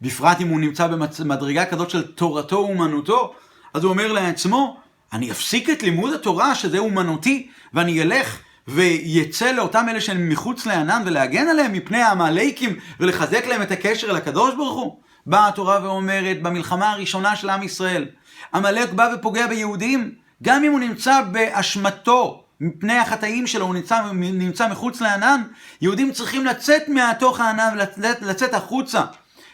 בפרט 0.01 0.41
אם 0.41 0.49
הוא 0.49 0.61
נמצא 0.61 0.87
במדרגה 0.87 1.66
כזאת 1.66 1.91
של 1.91 2.12
תורתו 2.12 2.57
אומנותו, 2.57 3.35
אז 3.74 3.85
הוא 3.85 3.91
אומר 3.91 4.12
לעצמו, 4.12 4.76
אני 5.12 5.30
אפסיק 5.30 5.70
את 5.70 5.82
לימוד 5.82 6.12
התורה, 6.12 6.55
שזה 6.55 6.78
אומנותי, 6.78 7.49
ואני 7.74 8.03
אלך 8.03 8.39
ויצא 8.68 9.53
לאותם 9.53 9.87
אלה 9.91 10.01
שהם 10.01 10.28
מחוץ 10.28 10.66
לענן 10.66 11.03
ולהגן 11.07 11.49
עליהם 11.49 11.72
מפני 11.72 12.03
העמלקים 12.03 12.76
ולחזק 13.01 13.47
להם 13.47 13.62
את 13.62 13.70
הקשר 13.70 14.11
אל 14.11 14.16
הקדוש 14.16 14.55
ברוך 14.55 14.76
הוא. 14.76 14.99
באה 15.26 15.49
התורה 15.49 15.78
ואומרת, 15.82 16.43
במלחמה 16.43 16.93
הראשונה 16.93 17.37
של 17.37 17.51
עם 17.51 17.62
ישראל, 17.62 18.07
עמלק 18.55 18.93
בא 18.93 19.09
ופוגע 19.14 19.47
ביהודים, 19.47 20.14
גם 20.43 20.64
אם 20.64 20.72
הוא 20.72 20.80
נמצא 20.80 21.20
באשמתו, 21.32 22.43
מפני 22.61 22.99
החטאים 22.99 23.47
שלו, 23.47 23.67
הוא 23.67 23.75
נמצא, 23.75 24.01
נמצא 24.15 24.69
מחוץ 24.69 25.01
לענן, 25.01 25.43
יהודים 25.81 26.13
צריכים 26.13 26.47
לצאת 26.47 26.89
מהתוך 26.89 27.41
הענן 27.41 27.75
ולצאת 27.75 28.23
לצאת 28.23 28.55
החוצה. 28.55 29.03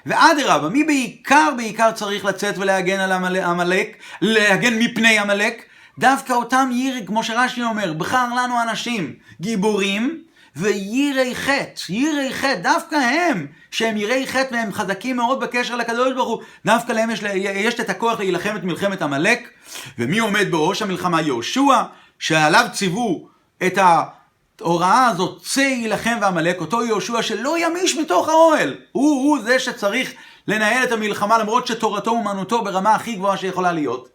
ואדרבה, 0.06 0.68
מי 0.68 0.84
בעיקר 0.84 1.50
בעיקר 1.56 1.92
צריך 1.92 2.24
לצאת 2.24 2.58
ולהגן 2.58 3.00
על 3.00 3.36
עמלק, 3.36 3.96
להגן 4.22 4.78
מפני 4.78 5.18
עמלק? 5.18 5.62
דווקא 5.98 6.32
אותם 6.32 6.70
ירי, 6.72 7.06
כמו 7.06 7.24
שרש"י 7.24 7.62
אומר, 7.62 7.92
בחר 7.92 8.28
לנו 8.36 8.62
אנשים 8.62 9.14
גיבורים 9.40 10.22
ויראי 10.56 11.34
חטא, 11.34 11.92
יראי 11.92 12.34
חטא, 12.34 12.60
דווקא 12.62 12.94
הם, 12.94 13.46
שהם 13.70 13.96
יראי 13.96 14.26
חטא 14.26 14.54
והם 14.54 14.72
חזקים 14.72 15.16
מאוד 15.16 15.40
בקשר 15.40 15.76
לקדוש 15.76 16.12
ברוך 16.12 16.28
הוא, 16.28 16.42
דווקא 16.66 16.92
להם 16.92 17.10
יש, 17.10 17.22
יש 17.34 17.80
את 17.80 17.90
הכוח 17.90 18.18
להילחם 18.18 18.56
את 18.56 18.64
מלחמת 18.64 19.02
עמלק, 19.02 19.48
ומי 19.98 20.18
עומד 20.18 20.50
בראש 20.50 20.82
המלחמה? 20.82 21.20
יהושע, 21.20 21.82
שעליו 22.20 22.66
ציוו 22.72 23.28
את 23.66 23.78
ההוראה 23.78 25.06
הזאת, 25.06 25.42
צא 25.42 25.60
יילחם 25.60 26.18
ועמלק, 26.20 26.60
אותו 26.60 26.84
יהושע 26.84 27.22
שלא 27.22 27.58
ימיש 27.58 27.96
מתוך 27.96 28.28
האוהל. 28.28 28.74
הוא, 28.92 29.22
הוא 29.22 29.42
זה 29.42 29.58
שצריך 29.58 30.12
לנהל 30.46 30.84
את 30.84 30.92
המלחמה 30.92 31.38
למרות 31.38 31.66
שתורתו 31.66 32.10
אומנותו 32.10 32.64
ברמה 32.64 32.94
הכי 32.94 33.14
גבוהה 33.14 33.36
שיכולה 33.36 33.72
להיות. 33.72 34.08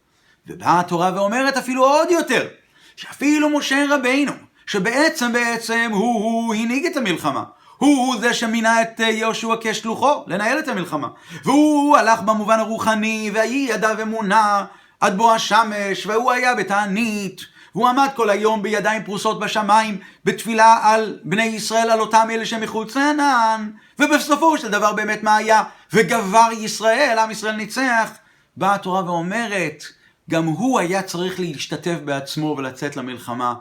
ובאה 0.48 0.80
התורה 0.80 1.12
ואומרת 1.16 1.58
אפילו 1.58 1.86
עוד 1.86 2.12
יותר, 2.12 2.48
שאפילו 2.96 3.50
משה 3.50 3.86
רבינו, 3.90 4.32
שבעצם 4.66 5.34
בעצם 5.34 5.90
הוא, 5.94 6.24
הוא 6.24 6.56
הנהיג 6.56 6.86
את 6.86 6.98
המלחמה. 6.98 7.44
הוא 7.78 7.98
הוא 7.98 8.22
זה 8.22 8.34
שמינה 8.34 8.82
את 8.82 9.02
אה, 9.02 9.10
יהושע 9.10 9.56
כשלוחו 9.62 10.24
לנהל 10.28 10.60
את 10.60 10.68
המלחמה. 10.68 11.08
והוא 11.44 11.98
הלך 11.98 12.22
במובן 12.22 12.60
הרוחני, 12.60 13.32
והיא 13.34 13.74
ידיו 13.74 14.02
אמונה 14.02 14.66
עד 15.02 15.18
בוא 15.18 15.34
השמש, 15.34 16.06
והוא 16.06 16.32
היה 16.32 16.56
בתענית, 16.56 17.55
והוא 17.76 17.88
עמד 17.88 18.08
כל 18.16 18.30
היום 18.30 18.62
בידיים 18.62 19.04
פרוסות 19.04 19.40
בשמיים, 19.40 20.00
בתפילה 20.26 20.80
על 20.84 21.20
בני 21.24 21.44
ישראל, 21.44 21.90
על 21.90 22.00
אותם 22.00 22.28
אלה 22.32 22.46
שמחוץ 22.46 22.96
לענן, 22.96 23.70
ובסופו 24.00 24.58
של 24.58 24.72
דבר 24.72 24.94
באמת 24.94 25.24
מה 25.24 25.36
היה? 25.36 25.64
וגבר 25.94 26.50
ישראל, 26.60 27.20
עם 27.20 27.32
ישראל 27.32 27.56
ניצח. 27.56 28.10
באה 28.58 28.76
התורה 28.76 29.06
ואומרת, 29.06 29.84
גם 30.30 30.46
הוא 30.46 30.80
היה 30.80 31.02
צריך 31.02 31.40
להשתתף 31.40 31.98
בעצמו 32.06 32.56
ולצאת 32.58 32.98
למלחמה 32.98 33.54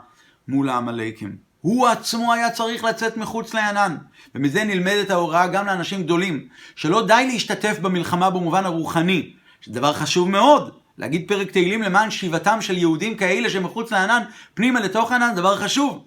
מול 0.47 0.69
העמלקים. 0.69 1.35
הוא 1.61 1.87
עצמו 1.87 2.33
היה 2.33 2.51
צריך 2.51 2.83
לצאת 2.83 3.17
מחוץ 3.17 3.53
לענן. 3.53 3.97
ומזה 4.35 4.63
נלמדת 4.63 5.09
ההוראה 5.09 5.47
גם 5.47 5.65
לאנשים 5.65 6.03
גדולים, 6.03 6.47
שלא 6.75 7.07
די 7.07 7.27
להשתתף 7.31 7.79
במלחמה 7.79 8.29
במובן 8.29 8.65
הרוחני, 8.65 9.33
שזה 9.61 9.79
דבר 9.79 9.93
חשוב 9.93 10.29
מאוד, 10.29 10.71
להגיד 10.97 11.27
פרק 11.27 11.51
תהילים 11.51 11.81
למען 11.81 12.11
שיבתם 12.11 12.61
של 12.61 12.77
יהודים 12.77 13.17
כאלה 13.17 13.49
שמחוץ 13.49 13.91
לענן, 13.91 14.23
פנימה 14.53 14.79
לתוך 14.79 15.11
הענן, 15.11 15.35
דבר 15.35 15.57
חשוב. 15.57 16.05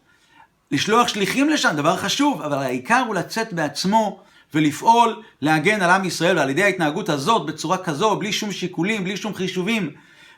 לשלוח 0.71 1.09
שליחים 1.09 1.49
לשם, 1.49 1.71
דבר 1.77 1.97
חשוב, 1.97 2.43
אבל 2.43 2.59
העיקר 2.59 3.05
הוא 3.07 3.15
לצאת 3.15 3.53
בעצמו 3.53 4.21
ולפעול, 4.55 5.23
להגן 5.43 5.83
על 5.83 5.91
עם 5.91 6.05
ישראל, 6.05 6.39
ועל 6.39 6.51
ידי 6.51 6.63
ההתנהגות 6.63 7.09
הזאת, 7.09 7.47
בצורה 7.47 7.79
כזו, 7.79 8.17
בלי 8.17 8.33
שום 8.33 8.53
שיקולים, 8.53 9.05
בלי 9.05 9.17
שום 9.17 9.35
חישובים, 9.35 9.91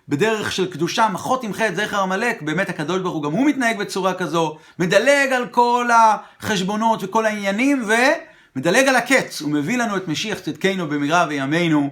בדרך 0.08 0.52
של 0.52 0.70
קדושה, 0.70 1.08
מחות 1.08 1.44
ימחה 1.44 1.68
את 1.68 1.76
זכר 1.76 2.00
עמלק, 2.00 2.42
באמת 2.42 2.68
הקדוש 2.68 3.00
ברוך 3.00 3.14
הוא 3.14 3.22
גם 3.22 3.32
הוא 3.32 3.46
מתנהג 3.46 3.78
בצורה 3.78 4.14
כזו, 4.14 4.56
מדלג 4.78 5.32
על 5.32 5.46
כל 5.46 5.88
החשבונות 5.92 7.04
וכל 7.04 7.26
העניינים, 7.26 7.84
ומדלג 8.56 8.88
על 8.88 8.96
הקץ, 8.96 9.42
הוא 9.42 9.50
מביא 9.50 9.78
לנו 9.78 9.96
את 9.96 10.08
משיח 10.08 10.38
צדקנו 10.38 10.88
במהרה 10.88 11.26
וימינו. 11.28 11.90